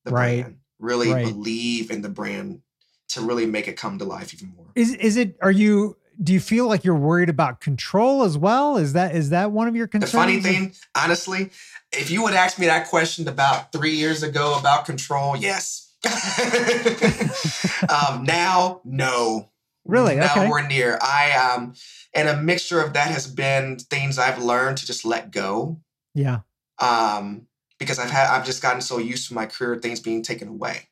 the 0.05 0.11
right. 0.11 0.43
brand 0.43 0.57
really 0.79 1.13
right. 1.13 1.27
believe 1.27 1.91
in 1.91 2.03
the 2.03 2.09
brand 2.09 2.61
to 3.09 3.21
really 3.21 3.47
make 3.47 3.69
it 3.69 3.77
come 3.77 3.99
to 3.99 4.05
life 4.05 4.33
even 4.33 4.53
more 4.57 4.67
is 4.75 4.95
is 4.95 5.17
it 5.17 5.37
are 5.43 5.51
you 5.51 5.97
do 6.21 6.33
you 6.33 6.41
feel 6.41 6.67
like 6.67 6.85
you're 6.85 6.95
worried 6.95 7.29
about 7.29 7.61
control 7.61 8.23
as 8.23 8.37
well? 8.37 8.77
Is 8.77 8.93
that 8.95 9.15
is 9.15 9.31
that 9.31 9.53
one 9.53 9.69
of 9.69 9.77
your 9.77 9.87
concerns? 9.87 10.13
The 10.13 10.19
funny 10.19 10.41
thing, 10.41 10.75
honestly, 10.97 11.51
if 11.93 12.11
you 12.11 12.23
would 12.23 12.35
ask 12.35 12.59
me 12.59 12.67
that 12.67 12.89
question 12.89 13.29
about 13.29 13.73
three 13.73 13.95
years 13.95 14.23
ago 14.23 14.57
about 14.59 14.85
control, 14.87 15.37
yes. 15.37 15.93
um, 17.89 18.25
now, 18.25 18.81
no. 18.85 19.51
Really? 19.85 20.17
Now 20.17 20.33
okay. 20.33 20.49
we're 20.49 20.67
near. 20.67 20.99
I 21.01 21.33
um, 21.33 21.75
and 22.15 22.29
a 22.29 22.37
mixture 22.37 22.81
of 22.81 22.93
that 22.93 23.11
has 23.11 23.27
been 23.27 23.79
things 23.79 24.19
I've 24.19 24.43
learned 24.43 24.79
to 24.79 24.87
just 24.87 25.05
let 25.05 25.31
go. 25.31 25.81
Yeah. 26.15 26.41
Um, 26.79 27.47
because 27.79 27.99
I've 27.99 28.11
had 28.11 28.29
I've 28.29 28.47
just 28.47 28.63
gotten 28.63 28.81
so 28.81 28.99
used 28.99 29.29
to 29.29 29.35
my 29.35 29.47
career, 29.47 29.77
things 29.77 30.01
being 30.01 30.23
taken 30.23 30.49
away. 30.49 30.89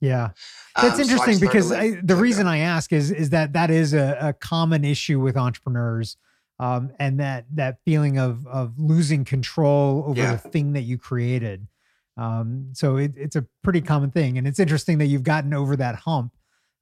Yeah. 0.00 0.30
That's 0.76 0.94
um, 0.94 1.00
interesting 1.02 1.34
so 1.34 1.40
because 1.40 1.72
I, 1.72 2.00
the 2.02 2.16
reason 2.16 2.46
I 2.46 2.58
ask 2.58 2.92
is 2.92 3.10
is 3.10 3.30
that 3.30 3.52
that 3.52 3.70
is 3.70 3.92
a, 3.92 4.16
a 4.20 4.32
common 4.32 4.84
issue 4.84 5.20
with 5.20 5.36
entrepreneurs, 5.36 6.16
um, 6.58 6.92
and 6.98 7.20
that 7.20 7.44
that 7.54 7.78
feeling 7.84 8.18
of 8.18 8.46
of 8.46 8.78
losing 8.78 9.24
control 9.24 10.04
over 10.06 10.20
yeah. 10.20 10.32
the 10.32 10.38
thing 10.38 10.72
that 10.72 10.82
you 10.82 10.98
created. 10.98 11.66
Um, 12.16 12.68
so 12.72 12.96
it, 12.96 13.12
it's 13.16 13.36
a 13.36 13.46
pretty 13.62 13.80
common 13.80 14.10
thing, 14.10 14.38
and 14.38 14.46
it's 14.46 14.58
interesting 14.58 14.98
that 14.98 15.06
you've 15.06 15.24
gotten 15.24 15.52
over 15.52 15.76
that 15.76 15.96
hump. 15.96 16.32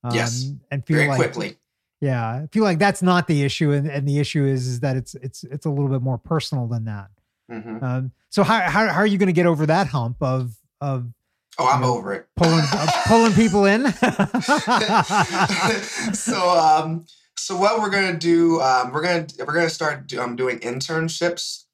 Um, 0.05 0.14
yes, 0.14 0.53
and 0.70 0.85
feel 0.87 0.96
very 0.96 1.09
like, 1.09 1.18
quickly. 1.18 1.57
Yeah, 2.00 2.26
I 2.26 2.48
feel 2.50 2.64
like 2.64 2.79
that's 2.79 3.03
not 3.03 3.26
the 3.26 3.42
issue, 3.42 3.72
and, 3.72 3.87
and 3.87 4.09
the 4.09 4.18
issue 4.18 4.44
is 4.44 4.66
is 4.66 4.81
that 4.81 4.96
it's 4.96 5.14
it's 5.16 5.44
it's 5.44 5.66
a 5.66 5.70
little 5.70 5.88
bit 5.88 6.00
more 6.00 6.18
personal 6.18 6.66
than 6.66 6.85
that. 6.85 7.09
Mm-hmm. 7.50 7.85
Um, 7.85 8.12
so 8.29 8.42
how, 8.42 8.61
how 8.61 8.87
how 8.87 9.00
are 9.00 9.07
you 9.07 9.18
going 9.18 9.26
to 9.26 9.33
get 9.33 9.46
over 9.46 9.66
that 9.66 9.88
hump 9.88 10.22
of 10.22 10.55
of 10.81 11.12
Oh, 11.59 11.69
I'm 11.69 11.85
over 11.85 12.15
it. 12.15 12.27
Pulling 12.37 12.65
uh, 12.73 12.87
pulling 13.07 13.33
people 13.33 13.67
in. 13.67 13.93
so 16.15 16.51
um 16.51 17.05
so 17.37 17.57
what 17.57 17.81
we're 17.81 17.91
gonna 17.91 18.17
do 18.17 18.61
um 18.61 18.93
we're 18.93 19.03
gonna 19.03 19.27
we're 19.41 19.55
gonna 19.55 19.69
start 19.69 20.15
um, 20.15 20.37
doing 20.37 20.61
internships 20.61 21.65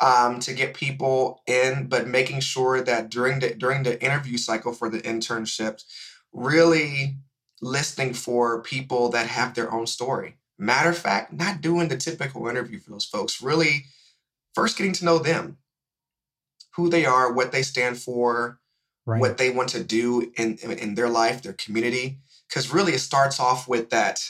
um, 0.00 0.38
to 0.40 0.52
get 0.52 0.74
people 0.74 1.42
in, 1.46 1.88
but 1.88 2.06
making 2.06 2.40
sure 2.40 2.80
that 2.82 3.10
during 3.10 3.40
the 3.40 3.54
during 3.54 3.82
the 3.82 4.02
interview 4.02 4.38
cycle 4.38 4.72
for 4.72 4.88
the 4.88 5.00
internships, 5.00 5.84
really 6.32 7.16
listening 7.60 8.14
for 8.14 8.62
people 8.62 9.08
that 9.10 9.26
have 9.26 9.54
their 9.54 9.72
own 9.72 9.86
story. 9.86 10.36
Matter 10.58 10.90
of 10.90 10.98
fact, 10.98 11.32
not 11.32 11.60
doing 11.60 11.88
the 11.88 11.96
typical 11.96 12.48
interview 12.48 12.78
for 12.78 12.90
those 12.90 13.04
folks. 13.04 13.42
Really, 13.42 13.86
first 14.54 14.76
getting 14.76 14.92
to 14.94 15.04
know 15.04 15.18
them, 15.18 15.58
who 16.74 16.88
they 16.88 17.04
are, 17.04 17.32
what 17.32 17.52
they 17.52 17.62
stand 17.62 17.98
for, 17.98 18.60
right. 19.08 19.20
what 19.20 19.38
they 19.38 19.50
want 19.50 19.70
to 19.70 19.82
do 19.82 20.32
in, 20.36 20.58
in, 20.58 20.94
their 20.94 21.08
life, 21.08 21.42
their 21.42 21.54
community. 21.54 22.18
Because 22.48 22.72
really, 22.72 22.92
it 22.92 23.00
starts 23.00 23.40
off 23.40 23.68
with 23.68 23.90
that 23.90 24.20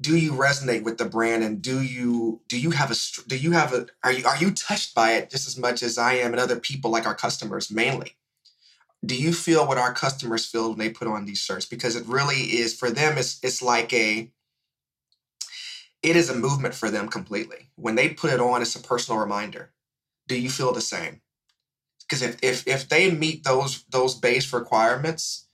do 0.00 0.16
you 0.16 0.32
resonate 0.32 0.84
with 0.84 0.98
the 0.98 1.04
brand 1.04 1.42
and 1.42 1.60
do 1.60 1.82
you 1.82 2.40
do 2.48 2.58
you 2.58 2.70
have 2.70 2.90
a 2.90 2.94
do 3.26 3.36
you 3.36 3.52
have 3.52 3.72
a 3.72 3.86
are 4.04 4.12
you 4.12 4.24
are 4.26 4.36
you 4.36 4.50
touched 4.52 4.94
by 4.94 5.12
it 5.12 5.30
just 5.30 5.48
as 5.48 5.58
much 5.58 5.82
as 5.82 5.98
I 5.98 6.14
am 6.14 6.32
and 6.32 6.40
other 6.40 6.58
people 6.58 6.90
like 6.90 7.06
our 7.06 7.14
customers 7.14 7.70
mainly 7.70 8.16
do 9.04 9.16
you 9.16 9.32
feel 9.32 9.66
what 9.66 9.78
our 9.78 9.92
customers 9.92 10.46
feel 10.46 10.70
when 10.70 10.78
they 10.78 10.90
put 10.90 11.08
on 11.08 11.24
these 11.24 11.38
shirts 11.38 11.66
because 11.66 11.96
it 11.96 12.06
really 12.06 12.36
is 12.36 12.74
for 12.74 12.90
them 12.90 13.18
it's 13.18 13.40
it's 13.42 13.62
like 13.62 13.92
a 13.92 14.30
it 16.02 16.14
is 16.14 16.30
a 16.30 16.36
movement 16.36 16.74
for 16.74 16.90
them 16.90 17.08
completely 17.08 17.70
when 17.74 17.96
they 17.96 18.08
put 18.08 18.32
it 18.32 18.40
on 18.40 18.62
it's 18.62 18.76
a 18.76 18.80
personal 18.80 19.20
reminder 19.20 19.70
do 20.28 20.40
you 20.40 20.50
feel 20.50 20.72
the 20.72 20.80
same 20.80 21.20
because 22.08 22.22
if 22.22 22.36
if 22.42 22.66
if 22.66 22.88
they 22.88 23.10
meet 23.10 23.44
those 23.44 23.84
those 23.90 24.14
base 24.14 24.52
requirements 24.52 25.48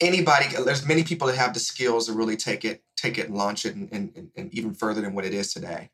anybody 0.00 0.46
there's 0.64 0.86
many 0.86 1.04
people 1.04 1.26
that 1.26 1.36
have 1.36 1.52
the 1.52 1.60
skills 1.60 2.06
to 2.06 2.12
really 2.12 2.36
take 2.36 2.64
it 2.64 2.82
take 3.00 3.18
it 3.18 3.28
and 3.28 3.36
launch 3.36 3.64
it 3.64 3.74
and, 3.74 3.88
and, 3.92 4.30
and 4.36 4.54
even 4.54 4.74
further 4.74 5.00
than 5.00 5.14
what 5.14 5.24
it 5.24 5.32
is 5.32 5.52
today. 5.52 5.90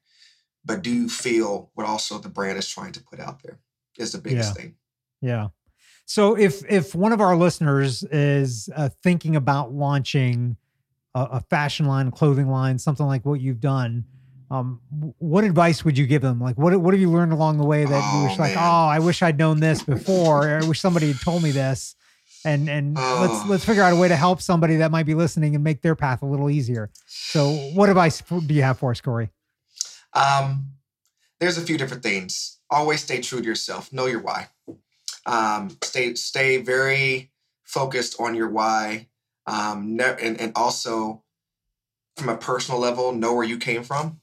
But 0.65 0.83
do 0.83 0.91
you 0.91 1.09
feel 1.09 1.71
what 1.75 1.87
also 1.87 2.19
the 2.19 2.29
brand 2.29 2.59
is 2.59 2.69
trying 2.69 2.93
to 2.93 3.01
put 3.03 3.21
out 3.21 3.43
there 3.43 3.61
is 3.99 4.13
the 4.13 4.19
biggest 4.19 4.51
yeah. 4.51 4.63
thing. 4.63 4.75
Yeah. 5.21 5.49
So 6.07 6.37
if 6.37 6.63
if 6.69 6.95
one 6.95 7.13
of 7.13 7.21
our 7.21 7.37
listeners 7.37 8.03
is 8.05 8.69
uh, 8.75 8.89
thinking 9.03 9.37
about 9.37 9.73
launching 9.73 10.57
a, 11.15 11.23
a, 11.33 11.41
fashion 11.41 11.87
line 11.87 12.11
clothing 12.11 12.49
line 12.49 12.79
something 12.79 13.07
like 13.07 13.25
what 13.25 13.41
you've 13.41 13.61
done 13.61 14.05
um, 14.51 14.81
what 15.19 15.45
advice 15.45 15.85
would 15.85 15.99
you 15.99 16.07
give 16.07 16.23
them 16.23 16.41
like 16.41 16.57
what 16.57 16.77
what 16.81 16.95
have 16.95 17.01
you 17.01 17.11
learned 17.11 17.33
along 17.33 17.59
the 17.59 17.65
way 17.65 17.85
that 17.85 18.01
oh, 18.03 18.19
you 18.19 18.29
wish 18.29 18.39
man. 18.39 18.49
like 18.49 18.57
oh 18.57 18.87
i 18.87 18.99
wish 18.99 19.23
i'd 19.23 19.39
known 19.39 19.61
this 19.61 19.83
before 19.83 20.49
i 20.49 20.65
wish 20.65 20.81
somebody 20.81 21.09
had 21.09 21.21
told 21.21 21.43
me 21.43 21.51
this 21.51 21.97
and 22.47 22.71
and 22.71 22.97
oh. 22.99 23.19
let's 23.21 23.51
let's 23.51 23.65
figure 23.65 23.83
out 23.83 23.93
a 23.93 23.97
way 23.97 24.09
to 24.09 24.17
help 24.17 24.41
somebody 24.41 24.77
that 24.77 24.91
might 24.91 25.05
be 25.05 25.15
listening 25.15 25.55
and 25.55 25.65
make 25.65 25.83
their 25.83 25.97
path 25.97 26.23
a 26.23 26.27
little 26.27 26.49
easier. 26.49 26.91
So, 27.07 27.51
what 27.75 27.89
advice 27.89 28.23
do 28.23 28.55
you 28.55 28.63
have 28.63 28.79
for 28.79 28.93
us, 28.93 29.01
Corey? 29.01 29.31
Um, 30.15 30.71
there's 31.41 31.59
a 31.59 31.61
few 31.63 31.77
different 31.77 32.03
things. 32.03 32.59
Always 32.71 33.03
stay 33.03 33.21
true 33.21 33.41
to 33.41 33.45
yourself. 33.45 33.93
Know 33.93 34.07
your 34.07 34.21
why. 34.21 34.49
Um, 35.27 35.77
stay 35.83 36.15
stay 36.15 36.59
very 36.59 37.33
focused 37.65 38.21
on 38.21 38.35
your 38.35 38.49
why. 38.49 39.09
Um, 39.47 39.99
and 40.01 40.41
and 40.41 40.53
also 40.55 41.25
from 42.17 42.29
a 42.29 42.37
personal 42.37 42.81
level, 42.81 43.13
know 43.13 43.35
where 43.35 43.45
you 43.45 43.59
came 43.59 43.83
from. 43.83 44.21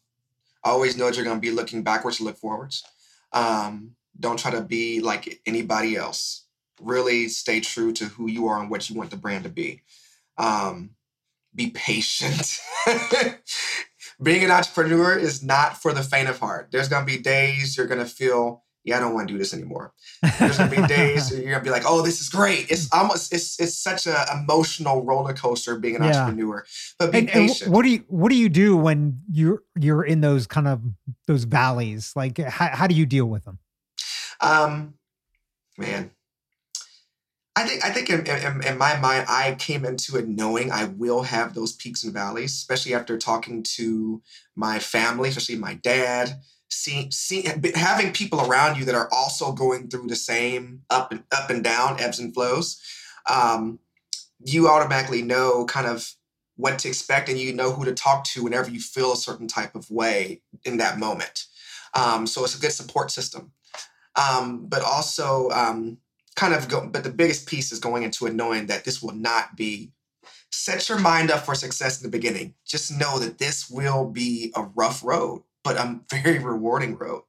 Always 0.64 0.98
know 0.98 1.06
that 1.06 1.16
you're 1.16 1.26
going 1.26 1.38
to 1.38 1.42
be 1.42 1.52
looking 1.52 1.84
backwards 1.84 2.18
to 2.18 2.24
look 2.24 2.38
forwards. 2.38 2.84
Um, 3.32 3.92
don't 4.20 4.40
try 4.40 4.52
to 4.52 4.62
be 4.62 5.02
like 5.02 5.42
anybody 5.46 5.96
else 5.96 6.46
really 6.82 7.28
stay 7.28 7.60
true 7.60 7.94
to 7.94 8.06
who 8.06 8.30
you 8.30 8.48
are 8.48 8.60
and 8.60 8.70
what 8.70 8.90
you 8.90 8.96
want 8.96 9.10
the 9.10 9.18
brand 9.18 9.44
to 9.44 9.50
be. 9.50 9.82
Um, 10.38 10.92
be 11.56 11.70
patient. 11.72 12.60
Being 14.22 14.44
an 14.44 14.52
entrepreneur 14.52 15.18
is 15.18 15.44
not 15.44 15.82
for 15.82 15.94
the 15.94 16.04
faint 16.04 16.30
of 16.30 16.40
heart. 16.40 16.70
There's 16.72 16.90
gonna 16.90 17.06
be 17.06 17.18
days 17.18 17.78
you're 17.78 17.88
gonna 17.88 18.06
feel, 18.06 18.63
yeah, 18.84 18.98
I 18.98 19.00
don't 19.00 19.14
want 19.14 19.28
to 19.28 19.34
do 19.34 19.38
this 19.38 19.54
anymore. 19.54 19.94
There's 20.40 20.58
gonna 20.58 20.70
be 20.70 20.86
days 20.88 21.32
you're 21.32 21.52
gonna 21.52 21.64
be 21.64 21.70
like, 21.70 21.84
oh, 21.86 22.02
this 22.02 22.20
is 22.20 22.30
great. 22.30 22.70
It's 22.70 22.92
almost 22.94 23.34
it's 23.34 23.60
it's 23.60 23.78
such 23.78 24.08
an 24.08 24.16
emotional 24.34 25.04
roller 25.04 25.34
coaster 25.34 25.80
being 25.80 25.96
an 25.96 26.04
yeah. 26.04 26.24
entrepreneur. 26.24 26.66
But 27.00 27.12
be 27.12 27.20
and, 27.20 27.28
patient. 27.30 27.64
And 27.64 27.74
what 27.74 27.84
do 27.84 27.90
you 27.90 28.04
what 28.08 28.30
do 28.30 28.36
you 28.36 28.50
do 28.50 28.76
when 28.76 29.22
you're 29.32 29.64
you're 29.80 30.04
in 30.04 30.22
those 30.22 30.48
kind 30.48 30.68
of 30.68 30.82
those 31.28 31.46
valleys? 31.46 32.14
Like 32.16 32.38
how, 32.38 32.70
how 32.74 32.88
do 32.88 32.96
you 32.96 33.06
deal 33.06 33.26
with 33.26 33.46
them? 33.46 33.60
Um, 34.42 34.96
man, 35.78 36.12
I 37.56 37.64
think 37.66 37.86
I 37.86 37.90
think 37.92 38.10
in, 38.10 38.26
in, 38.28 38.68
in, 38.68 38.78
my 38.78 39.00
mind, 39.00 39.26
I 39.30 39.56
came 39.60 39.86
into 39.86 40.18
it 40.18 40.28
knowing 40.28 40.72
I 40.72 40.86
will 40.86 41.24
have 41.24 41.54
those 41.54 41.72
peaks 41.72 42.04
and 42.04 42.12
valleys, 42.12 42.52
especially 42.52 42.96
after 42.96 43.18
talking 43.18 43.64
to 43.76 44.22
my 44.56 44.80
family, 44.80 45.30
especially 45.30 45.56
my 45.56 45.76
dad, 45.76 46.42
seeing, 46.70 47.12
seeing 47.12 47.46
having 47.76 48.14
people 48.14 48.42
around 48.42 48.78
you 48.78 48.86
that 48.86 48.96
are 48.96 49.10
also 49.12 49.52
going 49.52 49.90
through 49.90 50.08
the 50.08 50.16
same 50.16 50.82
up 50.90 51.12
and 51.12 51.24
up 51.32 51.50
and 51.50 51.64
down 51.64 52.00
ebbs 52.00 52.20
and 52.20 52.34
flows. 52.34 52.82
Um, 53.30 53.80
you 54.44 54.68
automatically 54.68 55.22
know 55.22 55.66
kind 55.66 55.88
of 55.88 56.14
what 56.56 56.80
to 56.80 56.88
expect, 56.88 57.30
and 57.30 57.40
you 57.40 57.54
know 57.54 57.72
who 57.72 57.86
to 57.86 57.94
talk 57.94 58.24
to 58.26 58.44
whenever 58.44 58.70
you 58.70 58.80
feel 58.80 59.14
a 59.14 59.18
certain 59.18 59.48
type 59.48 59.76
of 59.76 59.90
way 59.90 60.42
in 60.66 60.78
that 60.78 61.00
moment. 61.00 61.46
Um, 61.94 62.28
so 62.28 62.44
it's 62.44 62.58
a 62.58 62.62
good 62.62 62.72
support 62.72 63.12
system. 63.12 63.52
Um, 64.16 64.68
but 64.68 64.84
also 64.84 65.50
um, 65.50 65.98
kind 66.36 66.54
of 66.54 66.68
go, 66.68 66.88
but 66.88 67.04
the 67.04 67.10
biggest 67.10 67.48
piece 67.48 67.72
is 67.72 67.80
going 67.80 68.04
into 68.04 68.26
it 68.28 68.34
knowing 68.34 68.68
that 68.68 68.86
this 68.86 69.02
will 69.02 69.16
not 69.16 69.56
be. 69.56 69.92
Set 70.52 70.88
your 70.88 71.00
mind 71.00 71.32
up 71.32 71.46
for 71.46 71.56
success 71.56 72.00
in 72.00 72.04
the 72.10 72.16
beginning. 72.16 72.54
Just 72.64 72.96
know 72.96 73.18
that 73.18 73.40
this 73.40 73.72
will 73.72 74.08
be 74.08 74.52
a 74.56 74.62
rough 74.62 75.04
road, 75.04 75.42
but 75.64 75.78
a 75.78 76.00
very 76.10 76.40
rewarding 76.44 76.98
road. 76.98 77.24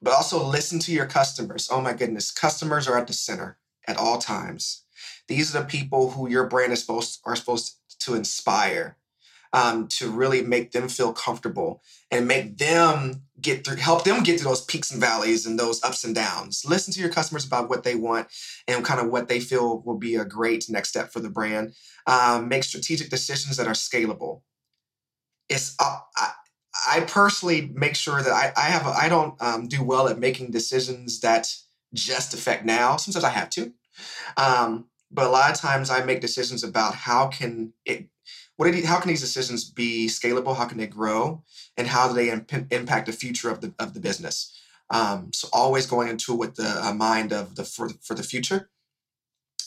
But 0.00 0.14
also 0.14 0.44
listen 0.44 0.78
to 0.80 0.92
your 0.92 1.06
customers. 1.06 1.68
Oh 1.70 1.80
my 1.80 1.92
goodness, 1.92 2.30
customers 2.30 2.86
are 2.86 2.98
at 2.98 3.06
the 3.06 3.12
center 3.12 3.58
at 3.86 3.96
all 3.96 4.18
times. 4.18 4.82
These 5.28 5.54
are 5.54 5.60
the 5.60 5.66
people 5.66 6.10
who 6.10 6.28
your 6.28 6.46
brand 6.46 6.72
is 6.72 6.80
supposed 6.80 7.20
are 7.24 7.36
supposed 7.36 7.76
to 8.00 8.14
inspire 8.14 8.96
um, 9.52 9.88
to 9.88 10.10
really 10.10 10.42
make 10.42 10.72
them 10.72 10.88
feel 10.88 11.12
comfortable 11.12 11.82
and 12.10 12.28
make 12.28 12.58
them 12.58 13.22
get 13.40 13.64
through, 13.64 13.76
help 13.76 14.04
them 14.04 14.22
get 14.22 14.38
through 14.38 14.50
those 14.50 14.64
peaks 14.64 14.90
and 14.90 15.00
valleys 15.00 15.46
and 15.46 15.58
those 15.58 15.82
ups 15.82 16.04
and 16.04 16.14
downs. 16.14 16.64
Listen 16.66 16.92
to 16.92 17.00
your 17.00 17.08
customers 17.08 17.44
about 17.44 17.68
what 17.68 17.82
they 17.82 17.94
want 17.94 18.28
and 18.68 18.84
kind 18.84 19.00
of 19.00 19.10
what 19.10 19.28
they 19.28 19.40
feel 19.40 19.80
will 19.80 19.98
be 19.98 20.14
a 20.16 20.24
great 20.24 20.68
next 20.68 20.90
step 20.90 21.12
for 21.12 21.20
the 21.20 21.30
brand. 21.30 21.74
Um, 22.06 22.48
make 22.48 22.64
strategic 22.64 23.08
decisions 23.08 23.56
that 23.56 23.66
are 23.66 23.72
scalable. 23.72 24.42
It's 25.48 25.74
uh, 25.80 25.98
I, 26.86 27.00
personally 27.00 27.70
make 27.74 27.96
sure 27.96 28.22
that 28.22 28.32
I, 28.32 28.52
I 28.56 28.66
have 28.66 28.86
a, 28.86 28.90
I 28.90 29.08
don't 29.08 29.40
um, 29.42 29.68
do 29.68 29.82
well 29.82 30.08
at 30.08 30.18
making 30.18 30.50
decisions 30.50 31.20
that 31.20 31.54
just 31.94 32.34
affect 32.34 32.64
now. 32.64 32.96
Sometimes 32.96 33.24
I 33.24 33.30
have 33.30 33.50
to, 33.50 33.72
um, 34.36 34.86
but 35.10 35.26
a 35.26 35.30
lot 35.30 35.50
of 35.50 35.60
times 35.60 35.90
I 35.90 36.04
make 36.04 36.20
decisions 36.20 36.64
about 36.64 36.94
how 36.94 37.28
can 37.28 37.72
it 37.84 38.08
what 38.56 38.72
you, 38.74 38.86
how 38.86 38.98
can 38.98 39.08
these 39.08 39.20
decisions 39.20 39.68
be 39.68 40.06
scalable? 40.06 40.56
How 40.56 40.64
can 40.64 40.78
they 40.78 40.86
grow? 40.86 41.42
And 41.76 41.86
how 41.86 42.08
do 42.08 42.14
they 42.14 42.30
imp- 42.30 42.72
impact 42.72 43.06
the 43.06 43.12
future 43.12 43.50
of 43.50 43.60
the 43.60 43.74
of 43.78 43.94
the 43.94 44.00
business? 44.00 44.52
Um, 44.90 45.32
so 45.32 45.48
always 45.52 45.86
going 45.86 46.08
into 46.08 46.32
it 46.32 46.38
with 46.38 46.54
the 46.56 46.94
mind 46.96 47.32
of 47.32 47.56
the 47.56 47.64
for, 47.64 47.90
for 48.02 48.14
the 48.14 48.22
future. 48.22 48.70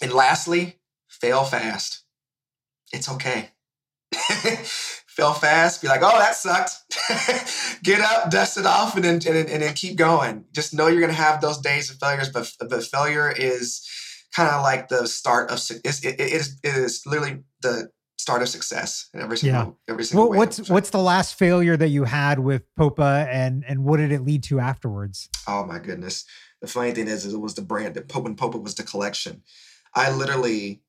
And 0.02 0.14
lastly, 0.14 0.80
fail 1.08 1.44
fast. 1.44 2.04
It's 2.92 3.10
okay. 3.10 3.50
fail 5.20 5.34
fast. 5.34 5.82
Be 5.82 5.88
like, 5.88 6.02
oh, 6.04 6.18
that 6.18 6.36
sucked. 6.36 6.72
Get 7.84 8.02
up, 8.02 8.32
dust 8.32 8.58
it 8.58 8.66
off, 8.66 8.96
and 8.96 9.04
then 9.04 9.16
and, 9.16 9.50
and 9.50 9.62
then 9.62 9.74
keep 9.74 9.98
going. 9.98 10.46
Just 10.54 10.74
know 10.74 10.88
you're 10.88 11.02
gonna 11.02 11.14
have 11.14 11.42
those 11.42 11.60
days 11.60 11.90
of 11.90 11.98
failures, 11.98 12.30
but 12.30 12.52
the 12.60 12.82
failure 12.82 13.32
is 13.32 13.88
kind 14.36 14.50
of 14.50 14.62
like 14.62 14.90
the 14.90 15.08
start 15.08 15.52
of 15.52 15.60
it, 15.70 16.06
it, 16.06 16.20
it 16.20 16.32
is 16.32 16.60
it 16.64 16.76
is 16.76 17.04
literally 17.06 17.44
the 17.62 17.90
start 18.18 18.42
of 18.42 18.50
success 18.50 19.10
in 19.14 19.22
every 19.22 19.38
single 19.38 19.78
yeah. 19.88 19.94
every 19.94 20.04
single 20.04 20.30
well, 20.30 20.38
what's 20.38 20.70
what's 20.70 20.90
the 20.90 21.00
last 21.00 21.36
failure 21.36 21.78
that 21.78 21.90
you 21.90 22.04
had 22.04 22.40
with 22.40 22.64
Popa 22.76 23.28
and 23.30 23.64
and 23.68 23.84
what 23.84 23.98
did 23.98 24.12
it 24.12 24.24
lead 24.24 24.44
to 24.44 24.60
afterwards? 24.60 25.30
Oh 25.48 25.66
my 25.66 25.80
goodness. 25.80 26.26
The 26.62 26.68
funny 26.68 26.92
thing 26.92 27.08
is, 27.08 27.26
is 27.26 27.34
it 27.34 27.40
was 27.40 27.56
the 27.56 27.62
brand 27.62 27.96
that 27.96 28.14
when 28.14 28.36
Popa 28.36 28.58
was 28.58 28.76
the 28.76 28.84
collection. 28.84 29.44
I 29.96 30.12
literally 30.12 30.82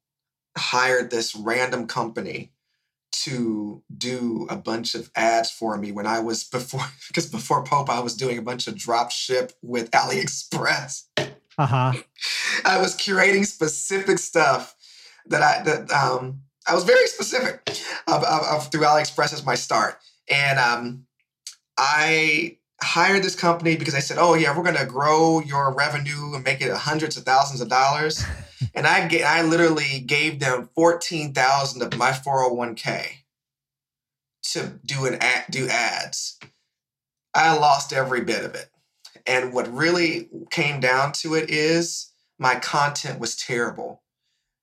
hired 0.58 1.10
this 1.10 1.34
random 1.34 1.86
company 1.86 2.52
to 3.12 3.82
do 3.96 4.46
a 4.48 4.56
bunch 4.56 4.94
of 4.94 5.10
ads 5.14 5.50
for 5.50 5.76
me 5.76 5.92
when 5.92 6.06
I 6.06 6.20
was 6.20 6.44
before 6.44 6.84
because 7.08 7.26
before 7.26 7.64
Popa 7.64 7.92
I 7.92 8.00
was 8.00 8.14
doing 8.14 8.38
a 8.38 8.42
bunch 8.42 8.66
of 8.66 8.76
drop 8.76 9.10
ship 9.10 9.52
with 9.62 9.90
AliExpress. 9.92 11.04
Uh-huh. 11.58 11.92
I 12.64 12.80
was 12.80 12.96
curating 12.96 13.44
specific 13.44 14.18
stuff 14.18 14.74
that 15.26 15.42
I 15.42 15.62
that 15.64 15.90
um 15.90 16.42
I 16.66 16.74
was 16.74 16.84
very 16.84 17.06
specific 17.06 17.68
of, 18.06 18.22
of, 18.22 18.42
of 18.42 18.70
through 18.70 18.82
AliExpress 18.82 19.32
as 19.32 19.44
my 19.44 19.54
start. 19.54 19.98
And 20.30 20.58
um, 20.58 21.06
I 21.76 22.58
hired 22.82 23.22
this 23.22 23.34
company 23.34 23.76
because 23.76 23.94
I 23.94 24.00
said, 24.00 24.18
"Oh 24.18 24.34
yeah, 24.34 24.56
we're 24.56 24.64
going 24.64 24.76
to 24.76 24.86
grow 24.86 25.40
your 25.40 25.72
revenue 25.74 26.34
and 26.34 26.44
make 26.44 26.60
it 26.60 26.72
hundreds 26.72 27.16
of 27.16 27.24
thousands 27.24 27.60
of 27.60 27.68
dollars." 27.68 28.24
and 28.74 28.86
I 28.86 29.06
get, 29.08 29.24
I 29.24 29.42
literally 29.42 30.00
gave 30.00 30.40
them 30.40 30.70
fourteen 30.74 31.32
thousand 31.32 31.82
of 31.82 31.96
my 31.96 32.12
four 32.12 32.42
hundred 32.42 32.56
one 32.56 32.74
k 32.74 33.24
to 34.52 34.78
do 34.84 35.06
an 35.06 35.16
ad, 35.20 35.44
do 35.50 35.68
ads. 35.68 36.38
I 37.34 37.56
lost 37.56 37.92
every 37.92 38.22
bit 38.22 38.44
of 38.44 38.54
it, 38.54 38.68
and 39.26 39.52
what 39.52 39.72
really 39.72 40.28
came 40.50 40.80
down 40.80 41.12
to 41.12 41.34
it 41.34 41.50
is 41.50 42.12
my 42.38 42.56
content 42.56 43.20
was 43.20 43.36
terrible. 43.36 44.02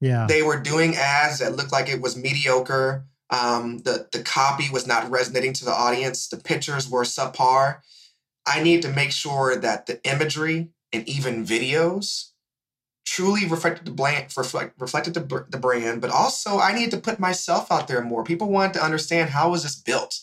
Yeah. 0.01 0.27
They 0.27 0.43
were 0.43 0.59
doing 0.59 0.95
ads 0.95 1.39
that 1.39 1.55
looked 1.55 1.71
like 1.71 1.89
it 1.89 2.01
was 2.01 2.17
mediocre. 2.17 3.05
Um, 3.29 3.79
the 3.79 4.07
the 4.11 4.21
copy 4.21 4.69
was 4.71 4.87
not 4.87 5.09
resonating 5.09 5.53
to 5.53 5.65
the 5.65 5.71
audience. 5.71 6.27
The 6.27 6.37
pictures 6.37 6.89
were 6.89 7.03
subpar. 7.03 7.79
I 8.47 8.63
need 8.63 8.81
to 8.83 8.89
make 8.89 9.11
sure 9.11 9.55
that 9.55 9.85
the 9.85 9.99
imagery 10.09 10.69
and 10.93 11.07
even 11.07 11.45
videos 11.45 12.29
truly 13.05 13.47
reflected 13.47 13.85
the 13.85 13.91
brand, 13.91 14.33
reflect, 14.35 14.79
reflected 14.79 15.13
the, 15.13 15.45
the 15.49 15.57
brand, 15.57 16.01
but 16.01 16.09
also 16.09 16.59
I 16.59 16.73
need 16.73 16.91
to 16.91 16.97
put 16.97 17.19
myself 17.19 17.71
out 17.71 17.87
there 17.87 18.01
more. 18.01 18.23
People 18.23 18.49
want 18.49 18.73
to 18.73 18.83
understand 18.83 19.29
how 19.29 19.51
was 19.51 19.63
this 19.63 19.75
built, 19.75 20.19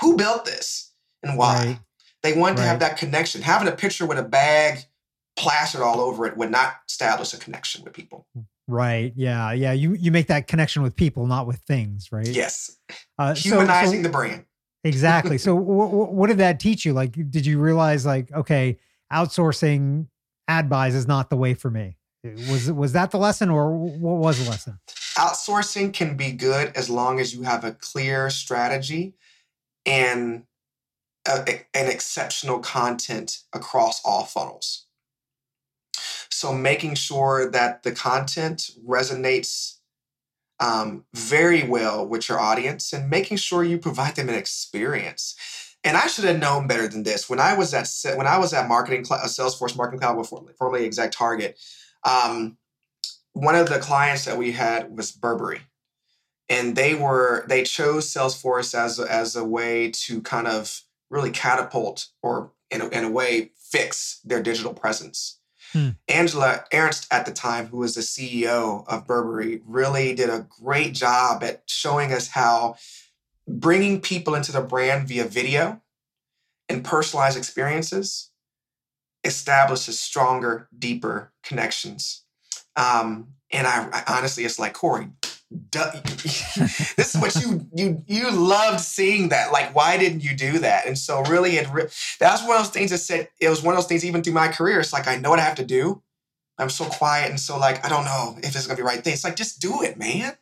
who 0.00 0.16
built 0.16 0.44
this, 0.44 0.92
and 1.22 1.36
why. 1.36 1.56
Right. 1.56 1.78
They 2.22 2.32
want 2.32 2.58
right. 2.58 2.64
to 2.64 2.68
have 2.68 2.80
that 2.80 2.96
connection. 2.96 3.42
Having 3.42 3.68
a 3.68 3.76
picture 3.76 4.06
with 4.06 4.18
a 4.18 4.22
bag 4.22 4.84
plastered 5.36 5.80
all 5.80 6.00
over 6.00 6.26
it 6.26 6.36
would 6.36 6.50
not 6.50 6.74
establish 6.88 7.32
a 7.32 7.38
connection 7.38 7.84
with 7.84 7.92
people. 7.92 8.26
Right. 8.68 9.12
Yeah. 9.16 9.52
Yeah. 9.52 9.72
You 9.72 9.94
you 9.94 10.12
make 10.12 10.28
that 10.28 10.46
connection 10.46 10.82
with 10.82 10.94
people, 10.94 11.26
not 11.26 11.46
with 11.46 11.58
things, 11.60 12.12
right? 12.12 12.28
Yes. 12.28 12.76
Uh, 13.18 13.34
Humanizing 13.34 13.90
so, 13.90 13.96
so, 13.96 14.02
the 14.02 14.08
brand. 14.08 14.44
Exactly. 14.84 15.38
So, 15.38 15.56
w- 15.56 15.86
w- 15.86 16.12
what 16.12 16.28
did 16.28 16.38
that 16.38 16.60
teach 16.60 16.84
you? 16.84 16.92
Like, 16.92 17.12
did 17.30 17.46
you 17.46 17.58
realize, 17.58 18.06
like, 18.06 18.32
okay, 18.32 18.78
outsourcing 19.12 20.06
ad 20.48 20.68
buys 20.68 20.94
is 20.94 21.06
not 21.06 21.30
the 21.30 21.36
way 21.36 21.54
for 21.54 21.70
me? 21.70 21.96
Was 22.50 22.70
was 22.70 22.92
that 22.92 23.10
the 23.10 23.18
lesson, 23.18 23.48
or 23.48 23.72
what 23.74 24.16
was 24.16 24.42
the 24.42 24.50
lesson? 24.50 24.78
Outsourcing 25.16 25.92
can 25.92 26.16
be 26.16 26.32
good 26.32 26.72
as 26.76 26.90
long 26.90 27.18
as 27.18 27.34
you 27.34 27.42
have 27.42 27.64
a 27.64 27.72
clear 27.72 28.30
strategy 28.30 29.14
and 29.86 30.44
a, 31.26 31.32
uh, 31.32 31.44
an 31.74 31.90
exceptional 31.90 32.58
content 32.58 33.38
across 33.52 34.00
all 34.04 34.24
funnels. 34.24 34.86
So 36.30 36.54
making 36.54 36.94
sure 36.94 37.50
that 37.50 37.82
the 37.82 37.92
content 37.92 38.70
resonates 38.86 39.79
um, 40.60 41.04
very 41.14 41.62
well 41.66 42.06
with 42.06 42.28
your 42.28 42.38
audience 42.38 42.92
and 42.92 43.10
making 43.10 43.38
sure 43.38 43.64
you 43.64 43.78
provide 43.78 44.14
them 44.14 44.28
an 44.28 44.34
experience. 44.34 45.34
And 45.82 45.96
I 45.96 46.06
should 46.06 46.24
have 46.24 46.38
known 46.38 46.66
better 46.66 46.86
than 46.86 47.02
this. 47.02 47.28
When 47.30 47.40
I 47.40 47.54
was 47.54 47.72
at 47.72 47.88
when 48.16 48.26
I 48.26 48.38
was 48.38 48.52
at 48.52 48.68
marketing 48.68 49.06
uh, 49.10 49.24
Salesforce 49.24 49.76
Marketing 49.76 50.00
Cloud, 50.00 50.16
before, 50.16 50.44
formerly 50.58 50.86
ExactTarget, 50.86 51.54
um, 52.04 52.58
one 53.32 53.54
of 53.54 53.70
the 53.70 53.78
clients 53.78 54.26
that 54.26 54.36
we 54.36 54.52
had 54.52 54.94
was 54.94 55.10
Burberry, 55.10 55.62
and 56.50 56.76
they 56.76 56.94
were 56.94 57.46
they 57.48 57.62
chose 57.62 58.12
Salesforce 58.12 58.74
as 58.78 59.00
as 59.00 59.36
a 59.36 59.44
way 59.44 59.90
to 59.90 60.20
kind 60.20 60.46
of 60.46 60.82
really 61.08 61.30
catapult 61.30 62.08
or 62.22 62.52
in 62.70 62.82
a, 62.82 62.88
in 62.88 63.04
a 63.04 63.10
way 63.10 63.50
fix 63.56 64.20
their 64.22 64.42
digital 64.42 64.74
presence. 64.74 65.39
Hmm. 65.72 65.90
Angela 66.08 66.64
Ahrendts 66.72 67.06
at 67.10 67.26
the 67.26 67.32
time, 67.32 67.66
who 67.66 67.78
was 67.78 67.94
the 67.94 68.00
CEO 68.00 68.84
of 68.88 69.06
Burberry, 69.06 69.62
really 69.64 70.14
did 70.14 70.28
a 70.28 70.46
great 70.62 70.94
job 70.94 71.44
at 71.44 71.62
showing 71.66 72.12
us 72.12 72.28
how 72.28 72.76
bringing 73.46 74.00
people 74.00 74.34
into 74.34 74.52
the 74.52 74.60
brand 74.60 75.08
via 75.08 75.24
video 75.24 75.80
and 76.68 76.84
personalized 76.84 77.36
experiences 77.36 78.30
establishes 79.24 80.00
stronger, 80.00 80.68
deeper 80.76 81.32
connections. 81.42 82.24
Um, 82.76 83.34
and 83.52 83.66
I, 83.66 83.88
I 83.92 84.18
honestly, 84.18 84.44
it's 84.44 84.58
like 84.58 84.72
Corey, 84.72 85.08
this 85.72 87.14
is 87.14 87.20
what 87.20 87.34
you 87.34 87.66
you 87.74 88.04
you 88.06 88.30
loved 88.30 88.80
seeing 88.80 89.30
that. 89.30 89.50
Like, 89.50 89.74
why 89.74 89.98
didn't 89.98 90.22
you 90.22 90.36
do 90.36 90.60
that? 90.60 90.86
And 90.86 90.96
so, 90.96 91.22
really, 91.22 91.56
it 91.56 91.68
re- 91.72 91.88
that's 92.20 92.42
one 92.42 92.56
of 92.56 92.62
those 92.62 92.70
things 92.70 92.92
that 92.92 92.98
said 92.98 93.28
it 93.40 93.48
was 93.48 93.62
one 93.62 93.74
of 93.74 93.78
those 93.78 93.88
things. 93.88 94.04
Even 94.04 94.22
through 94.22 94.34
my 94.34 94.48
career, 94.48 94.78
it's 94.78 94.92
like 94.92 95.08
I 95.08 95.16
know 95.16 95.30
what 95.30 95.40
I 95.40 95.42
have 95.42 95.56
to 95.56 95.64
do. 95.64 96.02
I'm 96.56 96.70
so 96.70 96.84
quiet 96.84 97.30
and 97.30 97.40
so 97.40 97.58
like 97.58 97.84
I 97.84 97.88
don't 97.88 98.04
know 98.04 98.36
if 98.38 98.54
it's 98.54 98.66
gonna 98.66 98.76
be 98.76 98.82
the 98.82 98.86
right 98.86 99.02
thing. 99.02 99.14
It's 99.14 99.24
like 99.24 99.34
just 99.34 99.60
do 99.60 99.82
it, 99.82 99.98
man. 99.98 100.36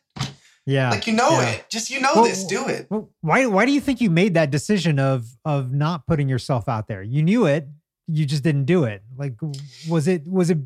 Yeah, 0.65 0.91
like 0.91 1.07
you 1.07 1.13
know 1.13 1.31
yeah. 1.31 1.49
it. 1.49 1.65
Just 1.69 1.89
you 1.89 1.99
know 1.99 2.11
well, 2.13 2.25
this. 2.25 2.43
Do 2.43 2.67
it. 2.67 2.85
Well, 2.91 3.09
why 3.21 3.47
why 3.47 3.65
do 3.65 3.71
you 3.71 3.81
think 3.81 4.01
you 4.01 4.11
made 4.11 4.35
that 4.35 4.51
decision 4.51 4.99
of 4.99 5.25
of 5.43 5.73
not 5.73 6.05
putting 6.05 6.29
yourself 6.29 6.69
out 6.69 6.87
there? 6.87 7.01
You 7.01 7.23
knew 7.23 7.47
it. 7.47 7.67
You 8.07 8.25
just 8.25 8.43
didn't 8.43 8.65
do 8.65 8.83
it. 8.83 9.01
Like, 9.17 9.35
was 9.87 10.07
it 10.07 10.27
was 10.27 10.51
it 10.51 10.59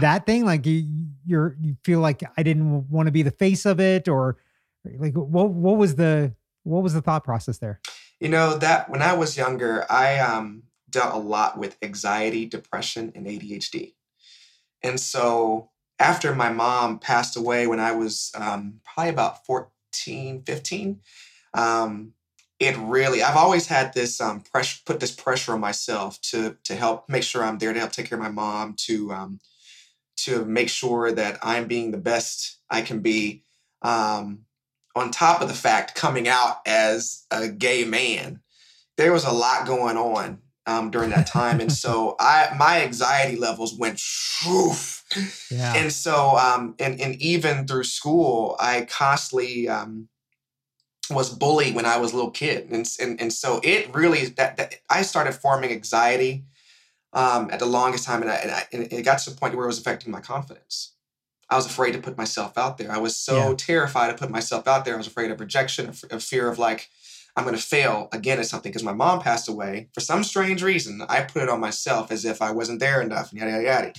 that 0.00 0.26
thing 0.26 0.44
like 0.44 0.66
you 0.66 0.86
you're 1.26 1.56
you 1.60 1.76
feel 1.84 2.00
like 2.00 2.22
i 2.36 2.42
didn't 2.42 2.88
want 2.90 3.06
to 3.06 3.12
be 3.12 3.22
the 3.22 3.30
face 3.30 3.64
of 3.64 3.80
it 3.80 4.08
or 4.08 4.36
like 4.98 5.14
what 5.14 5.50
what 5.50 5.76
was 5.76 5.96
the 5.96 6.34
what 6.64 6.82
was 6.82 6.94
the 6.94 7.02
thought 7.02 7.24
process 7.24 7.58
there? 7.58 7.80
You 8.20 8.28
know 8.28 8.56
that 8.58 8.88
when 8.88 9.02
i 9.02 9.12
was 9.12 9.36
younger 9.36 9.84
i 9.90 10.18
um 10.18 10.62
dealt 10.88 11.14
a 11.14 11.18
lot 11.18 11.58
with 11.58 11.76
anxiety 11.82 12.46
depression 12.46 13.12
and 13.14 13.26
adhd 13.26 13.94
and 14.82 15.00
so 15.00 15.70
after 15.98 16.34
my 16.34 16.50
mom 16.50 16.98
passed 16.98 17.36
away 17.36 17.66
when 17.66 17.80
i 17.80 17.92
was 17.92 18.32
um, 18.36 18.80
probably 18.84 19.10
about 19.10 19.44
14 19.44 20.42
15 20.42 21.00
um, 21.54 22.12
it 22.60 22.76
really 22.78 23.22
i've 23.22 23.36
always 23.36 23.66
had 23.66 23.92
this 23.92 24.20
um, 24.20 24.40
pressure 24.40 24.80
put 24.86 25.00
this 25.00 25.12
pressure 25.12 25.52
on 25.52 25.60
myself 25.60 26.20
to 26.22 26.56
to 26.64 26.74
help 26.74 27.08
make 27.08 27.24
sure 27.24 27.44
i'm 27.44 27.58
there 27.58 27.72
to 27.72 27.80
help 27.80 27.92
take 27.92 28.08
care 28.08 28.16
of 28.16 28.24
my 28.24 28.30
mom 28.30 28.74
to 28.78 29.12
um, 29.12 29.40
to 30.16 30.44
make 30.44 30.68
sure 30.68 31.12
that 31.12 31.38
I'm 31.42 31.66
being 31.66 31.90
the 31.90 31.98
best 31.98 32.58
I 32.70 32.82
can 32.82 33.00
be. 33.00 33.44
Um, 33.82 34.44
on 34.96 35.10
top 35.10 35.40
of 35.40 35.48
the 35.48 35.54
fact, 35.54 35.94
coming 35.94 36.28
out 36.28 36.58
as 36.66 37.26
a 37.30 37.48
gay 37.48 37.84
man, 37.84 38.40
there 38.96 39.12
was 39.12 39.24
a 39.24 39.32
lot 39.32 39.66
going 39.66 39.96
on 39.96 40.38
um, 40.66 40.90
during 40.90 41.10
that 41.10 41.26
time, 41.26 41.60
and 41.60 41.72
so 41.72 42.16
I 42.20 42.54
my 42.56 42.82
anxiety 42.82 43.36
levels 43.36 43.76
went 43.76 43.98
shoof. 43.98 45.02
Yeah. 45.50 45.74
And 45.74 45.92
so, 45.92 46.36
um, 46.36 46.74
and 46.78 47.00
and 47.00 47.20
even 47.20 47.66
through 47.66 47.84
school, 47.84 48.56
I 48.60 48.86
constantly 48.90 49.68
um, 49.68 50.08
was 51.10 51.30
bullied 51.30 51.74
when 51.74 51.86
I 51.86 51.98
was 51.98 52.12
a 52.12 52.16
little 52.16 52.30
kid, 52.30 52.70
and 52.70 52.88
and 53.00 53.20
and 53.20 53.32
so 53.32 53.60
it 53.62 53.92
really 53.94 54.26
that, 54.26 54.56
that 54.56 54.76
I 54.88 55.02
started 55.02 55.32
forming 55.32 55.70
anxiety 55.70 56.44
um, 57.14 57.50
at 57.50 57.60
the 57.60 57.66
longest 57.66 58.04
time, 58.04 58.22
and, 58.22 58.30
I, 58.30 58.34
and, 58.34 58.50
I, 58.50 58.62
and, 58.72 58.92
it 58.92 59.02
got 59.02 59.18
to 59.20 59.30
the 59.30 59.36
point 59.36 59.54
where 59.54 59.64
it 59.64 59.68
was 59.68 59.78
affecting 59.78 60.10
my 60.10 60.20
confidence. 60.20 60.92
I 61.48 61.56
was 61.56 61.66
afraid 61.66 61.92
to 61.92 61.98
put 61.98 62.18
myself 62.18 62.58
out 62.58 62.78
there. 62.78 62.90
I 62.90 62.98
was 62.98 63.16
so 63.16 63.50
yeah. 63.50 63.54
terrified 63.56 64.08
to 64.08 64.14
put 64.14 64.30
myself 64.30 64.66
out 64.66 64.84
there. 64.84 64.94
I 64.94 64.98
was 64.98 65.06
afraid 65.06 65.30
of 65.30 65.40
rejection, 65.40 65.88
of, 65.88 66.04
of 66.10 66.22
fear 66.22 66.48
of 66.48 66.58
like 66.58 66.88
I'm 67.36 67.44
going 67.44 67.56
to 67.56 67.62
fail 67.62 68.08
again 68.12 68.38
at 68.38 68.46
something 68.46 68.70
because 68.70 68.84
my 68.84 68.92
mom 68.92 69.20
passed 69.20 69.48
away 69.48 69.88
for 69.92 70.00
some 70.00 70.24
strange 70.24 70.62
reason. 70.62 71.02
I 71.08 71.22
put 71.22 71.42
it 71.42 71.48
on 71.48 71.60
myself 71.60 72.10
as 72.10 72.24
if 72.24 72.40
I 72.40 72.50
wasn't 72.50 72.80
there 72.80 73.00
enough, 73.00 73.30
and 73.30 73.40
yada 73.40 73.52
yada 73.52 73.64
yada. 73.64 73.92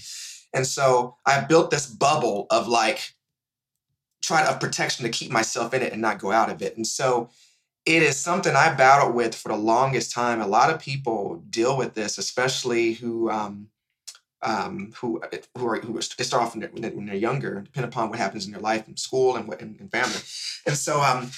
And 0.53 0.65
so 0.65 1.17
I 1.25 1.41
built 1.41 1.69
this 1.69 1.85
bubble 1.85 2.47
of 2.49 2.67
like 2.67 3.13
trying 4.21 4.47
of 4.47 4.59
protection 4.59 5.03
to 5.05 5.11
keep 5.11 5.31
myself 5.31 5.73
in 5.73 5.81
it 5.81 5.93
and 5.93 6.01
not 6.01 6.19
go 6.19 6.31
out 6.31 6.49
of 6.49 6.61
it. 6.61 6.75
And 6.77 6.87
so 6.87 7.29
it 7.85 8.01
is 8.01 8.17
something 8.17 8.55
I 8.55 8.73
battled 8.73 9.13
with 9.13 9.35
for 9.35 9.49
the 9.49 9.57
longest 9.57 10.11
time. 10.11 10.41
A 10.41 10.47
lot 10.47 10.71
of 10.71 10.79
people 10.79 11.43
deal 11.49 11.77
with 11.77 11.93
this, 11.93 12.17
especially 12.17 12.93
who 12.93 13.29
um, 13.29 13.67
um, 14.41 14.91
who 14.97 15.21
uh, 15.21 15.37
who 15.57 15.67
are 15.67 15.79
who 15.79 16.01
start 16.01 16.43
off 16.43 16.55
when 16.55 16.81
they're, 16.81 16.91
when 16.91 17.05
they're 17.05 17.15
younger, 17.15 17.61
depending 17.61 17.89
upon 17.89 18.09
what 18.09 18.17
happens 18.17 18.45
in 18.45 18.51
their 18.51 18.61
life 18.61 18.87
and 18.87 18.97
school 18.97 19.35
and 19.35 19.47
what 19.47 19.61
and, 19.61 19.79
and 19.79 19.91
family. 19.91 20.19
And 20.65 20.75
so 20.75 20.99
um, 20.99 21.29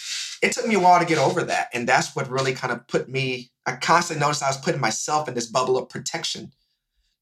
it 0.42 0.54
took 0.54 0.68
me 0.68 0.76
a 0.76 0.80
while 0.80 1.00
to 1.00 1.06
get 1.06 1.18
over 1.18 1.44
that, 1.44 1.68
and 1.74 1.88
that's 1.88 2.16
what 2.16 2.30
really 2.30 2.54
kind 2.54 2.72
of 2.72 2.88
put 2.88 3.10
me. 3.10 3.52
I 3.66 3.74
constantly 3.76 4.22
noticed 4.22 4.42
I 4.42 4.48
was 4.48 4.58
putting 4.58 4.82
myself 4.82 5.28
in 5.28 5.34
this 5.34 5.48
bubble 5.48 5.78
of 5.78 5.90
protection. 5.90 6.54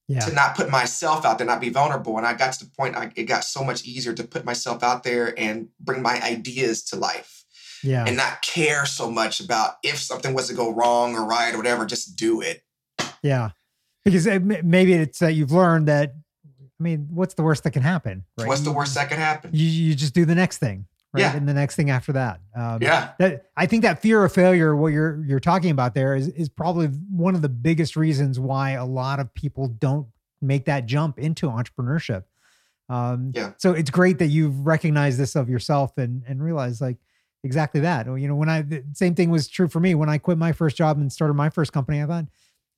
Yeah. 0.08 0.20
To 0.20 0.34
not 0.36 0.56
put 0.56 0.70
myself 0.70 1.26
out 1.26 1.40
there, 1.40 1.48
not 1.48 1.60
be 1.60 1.70
vulnerable. 1.70 2.16
And 2.20 2.28
I 2.28 2.36
got 2.36 2.54
to 2.54 2.66
the 2.66 2.70
point 2.70 2.96
I, 2.96 3.12
it 3.16 3.24
got 3.24 3.44
so 3.44 3.64
much 3.64 3.86
easier 3.86 4.14
to 4.14 4.24
put 4.24 4.46
myself 4.46 4.84
out 4.84 5.02
there 5.02 5.34
and 5.36 5.70
bring 5.80 6.04
my 6.04 6.22
ideas 6.22 6.84
to 6.84 6.96
life 6.96 7.45
yeah. 7.86 8.06
and 8.06 8.18
not 8.18 8.42
care 8.42 8.86
so 8.86 9.10
much 9.10 9.40
about 9.40 9.76
if 9.84 9.98
something 9.98 10.34
was 10.34 10.48
to 10.48 10.54
go 10.54 10.74
wrong 10.74 11.16
or 11.16 11.26
right 11.26 11.54
or 11.54 11.58
whatever. 11.58 11.86
Just 11.86 12.16
do 12.16 12.42
it. 12.42 12.64
Yeah, 13.22 13.52
because 14.04 14.28
maybe 14.28 14.94
it's 14.94 15.20
that 15.20 15.34
you've 15.34 15.52
learned 15.52 15.88
that. 15.88 16.14
I 16.80 16.84
mean, 16.84 17.08
what's 17.10 17.36
the 17.36 17.44
worst 17.44 17.64
that 17.64 17.72
can 17.72 17.84
happen? 17.84 18.26
Right? 18.38 18.48
What's 18.48 18.62
the 18.62 18.72
worst 18.72 18.96
that 18.96 19.08
can 19.10 19.18
happen? 19.18 19.52
You 19.54 19.66
you 19.66 19.96
just 19.96 20.14
do 20.14 20.26
the 20.26 20.36
next 20.36 20.58
thing. 20.58 20.88
Right? 21.14 21.22
Yeah. 21.22 21.38
And 21.38 21.48
the 21.48 21.54
next 21.54 21.78
thing 21.78 21.90
after 21.90 22.12
that. 22.12 22.42
Um, 22.54 22.82
yeah. 22.82 23.14
That 23.20 23.46
I 23.56 23.68
think 23.68 23.84
that 23.84 24.02
fear 24.02 24.26
of 24.26 24.34
failure, 24.34 24.76
what 24.76 24.90
you're 24.92 25.24
you're 25.24 25.40
talking 25.40 25.72
about 25.72 25.94
there, 25.94 26.14
is 26.14 26.28
is 26.28 26.50
probably 26.50 26.88
one 26.88 27.36
of 27.36 27.42
the 27.42 27.48
biggest 27.48 27.96
reasons 27.96 28.38
why 28.38 28.72
a 28.72 28.84
lot 28.84 29.22
of 29.22 29.34
people 29.34 29.70
don't 29.70 30.08
make 30.42 30.66
that 30.66 30.86
jump 30.86 31.18
into 31.18 31.48
entrepreneurship. 31.48 32.24
Um, 32.90 33.32
yeah. 33.34 33.54
So 33.58 33.72
it's 33.72 33.90
great 33.90 34.20
that 34.20 34.28
you've 34.28 34.68
recognized 34.68 35.18
this 35.18 35.38
of 35.38 35.50
yourself 35.50 35.98
and 35.98 36.24
and 36.28 36.44
realized 36.44 36.82
like, 36.82 36.98
exactly 37.46 37.82
that. 37.82 38.08
You 38.08 38.28
know, 38.28 38.36
when 38.36 38.50
I 38.50 38.64
the 38.64 38.84
same 38.94 39.16
thing 39.16 39.30
was 39.30 39.48
true 39.48 39.68
for 39.68 39.80
me 39.80 39.96
when 39.96 40.10
I 40.10 40.18
quit 40.18 40.38
my 40.38 40.52
first 40.52 40.76
job 40.76 40.98
and 40.98 41.12
started 41.12 41.36
my 41.36 41.50
first 41.50 41.72
company. 41.72 42.02
I 42.02 42.06
thought, 42.06 42.26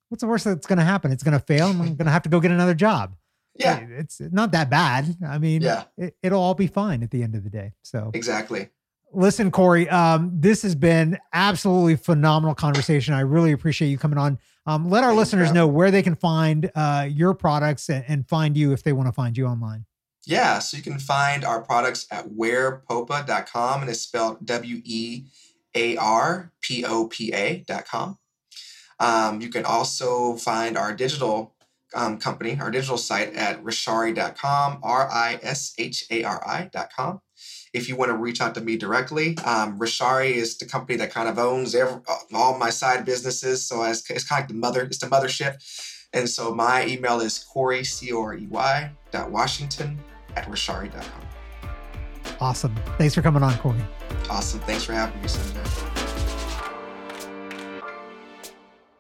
what's 0.10 0.22
the 0.22 0.28
worst 0.28 0.46
that's 0.46 0.68
going 0.68 0.78
to 0.78 0.86
happen? 0.86 1.12
It's 1.12 1.24
going 1.24 1.38
to 1.38 1.44
fail. 1.44 1.68
I'm 1.68 1.78
going 1.78 1.98
to 1.98 2.12
have 2.12 2.24
to 2.24 2.30
go 2.30 2.40
get 2.40 2.52
another 2.52 2.76
job. 2.76 3.16
Yeah, 3.60 3.80
it's 3.90 4.22
not 4.22 4.52
that 4.52 4.70
bad. 4.70 5.18
I 5.28 5.40
mean, 5.40 5.64
yeah. 5.64 5.86
it, 5.98 6.14
will 6.22 6.36
all 6.36 6.54
be 6.54 6.68
fine 6.68 7.02
at 7.02 7.10
the 7.10 7.24
end 7.24 7.34
of 7.34 7.44
the 7.44 7.50
day. 7.50 7.74
So 7.82 8.12
exactly. 8.14 8.70
Listen, 9.12 9.50
Corey, 9.50 9.90
um, 9.90 10.30
this 10.32 10.62
has 10.62 10.76
been 10.76 11.18
absolutely 11.34 11.96
phenomenal 11.96 12.54
conversation. 12.54 13.16
I 13.16 13.22
really 13.22 13.54
appreciate 13.54 13.88
you 13.88 13.98
coming 13.98 14.20
on. 14.20 14.38
Um, 14.68 14.92
let 14.92 15.04
our 15.04 15.10
Thanks, 15.10 15.18
listeners 15.18 15.52
know 15.54 15.66
where 15.66 15.90
they 15.90 16.04
can 16.04 16.14
find 16.14 16.70
uh, 16.76 17.08
your 17.10 17.34
products 17.34 17.90
and, 17.90 18.06
and, 18.08 18.30
find 18.30 18.56
you 18.56 18.74
if 18.74 18.84
they 18.84 18.94
want 18.94 19.08
to 19.08 19.12
find 19.12 19.36
you 19.36 19.48
online. 19.48 19.87
Yeah, 20.28 20.60
so 20.60 20.76
you 20.76 20.84
can 20.84 21.00
find 21.00 21.46
our 21.46 21.62
products 21.62 22.06
at 22.12 22.28
wearpopa.com 22.28 23.80
and 23.80 23.90
it's 23.90 24.02
spelled 24.02 24.46
W 24.46 24.82
E 24.84 25.24
A 25.74 25.96
R 25.96 26.52
P 26.60 26.84
O 26.84 27.08
P 27.08 27.32
A.com. 27.34 28.18
Um, 29.00 29.40
you 29.40 29.48
can 29.48 29.64
also 29.64 30.36
find 30.36 30.78
our 30.78 30.94
digital 30.94 31.56
um, 31.96 32.18
company, 32.18 32.60
our 32.60 32.70
digital 32.70 32.98
site 32.98 33.36
at 33.36 33.64
rishari.com, 33.64 34.80
R 34.84 35.10
I 35.10 35.40
S 35.42 35.74
H 35.78 36.04
A 36.12 36.26
R 36.26 36.46
I.com. 36.46 37.22
If 37.74 37.88
you 37.88 37.96
want 37.96 38.12
to 38.12 38.18
reach 38.18 38.42
out 38.42 38.54
to 38.56 38.62
me 38.62 38.76
directly, 38.76 39.38
um, 39.46 39.80
Rishari 39.80 40.32
is 40.32 40.58
the 40.58 40.66
company 40.66 40.98
that 40.98 41.14
kind 41.14 41.30
of 41.30 41.40
owns 41.40 41.74
every, 41.74 42.02
all 42.34 42.58
my 42.58 42.70
side 42.70 43.06
businesses. 43.06 43.66
So 43.66 43.82
it's, 43.84 44.10
it's 44.10 44.28
kind 44.28 44.44
of 44.44 44.44
like 44.44 44.48
the 44.50 44.56
mother, 44.56 44.82
it's 44.82 44.98
the 44.98 45.08
mothership. 45.08 45.56
And 46.12 46.30
so 46.30 46.54
my 46.54 46.86
email 46.86 47.22
is 47.22 47.40
Corey, 47.40 47.86
C 47.86 48.12
O 48.12 48.24
R 48.24 48.36
E 48.36 48.48
Y, 48.48 48.92
dot 49.12 49.32
Washington 49.32 49.98
at 50.38 50.46
rishari.com. 50.46 51.22
Awesome. 52.40 52.76
Thanks 52.98 53.16
for 53.16 53.22
coming 53.22 53.44
on, 53.44 53.58
Corey. 53.58 53.80
Awesome. 54.30 54.60
Thanks 54.62 54.84
for 54.84 54.94
having 54.94 55.20
me. 55.22 55.28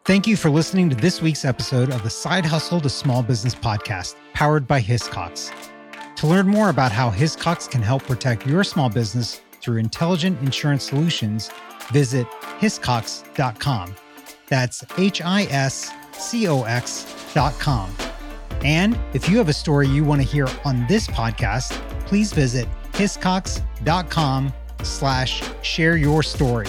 Thank 0.06 0.26
you 0.26 0.38
for 0.38 0.50
listening 0.50 0.89
to 0.89 0.95
this 0.95 1.21
week's 1.21 1.43
episode 1.43 1.91
of 1.91 2.02
the 2.02 2.10
Side 2.10 2.45
Hustle 2.45 2.80
to 2.80 2.89
Small 2.89 3.21
Business 3.21 3.54
podcast, 3.54 4.15
powered 4.34 4.65
by 4.65 4.82
Hiscox. 4.82 5.52
To 6.15 6.28
learn 6.28 6.47
more 6.47 6.69
about 6.69 6.91
how 6.91 7.12
Hiscox 7.12 7.69
can 7.69 7.82
help 7.82 8.04
protect 8.04 8.47
your 8.47 8.63
small 8.63 8.89
business 8.89 9.41
through 9.62 9.78
intelligent 9.78 10.39
insurance 10.41 10.84
solutions, 10.84 11.52
visit 11.91 12.26
hiscox.com. 12.60 13.95
That's 14.47 14.84
H 14.97 15.21
I 15.21 15.43
S 15.43 15.91
C 16.13 16.47
O 16.47 16.63
X.com. 16.63 18.16
And 18.63 19.00
if 19.13 19.30
you 19.30 19.38
have 19.38 19.50
a 19.50 19.54
story 19.54 19.88
you 19.88 20.04
want 20.04 20.22
to 20.22 20.28
hear 20.28 20.48
on 20.65 20.86
this 20.88 21.08
podcast, 21.08 21.72
please 22.06 22.34
visit 22.34 22.67
hiscox.com 22.93 24.54
slash 24.84 25.43
share 25.62 25.98
your 25.98 26.24
story. 26.24 26.67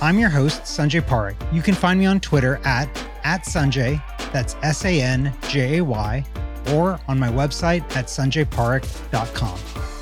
I'm 0.00 0.18
your 0.18 0.28
host, 0.28 0.62
Sanjay 0.62 1.00
Parekh. 1.00 1.36
You 1.54 1.62
can 1.62 1.74
find 1.74 1.98
me 1.98 2.06
on 2.06 2.20
Twitter 2.20 2.60
at, 2.64 2.88
at 3.24 3.44
Sanjay, 3.44 4.02
that's 4.32 4.56
S 4.62 4.84
A 4.84 5.00
N 5.00 5.32
J 5.48 5.78
A 5.78 5.84
Y, 5.84 6.24
or 6.72 7.00
on 7.08 7.18
my 7.18 7.30
website 7.30 7.82
at 7.96 8.06
sanjayparekh.com. 8.06 9.95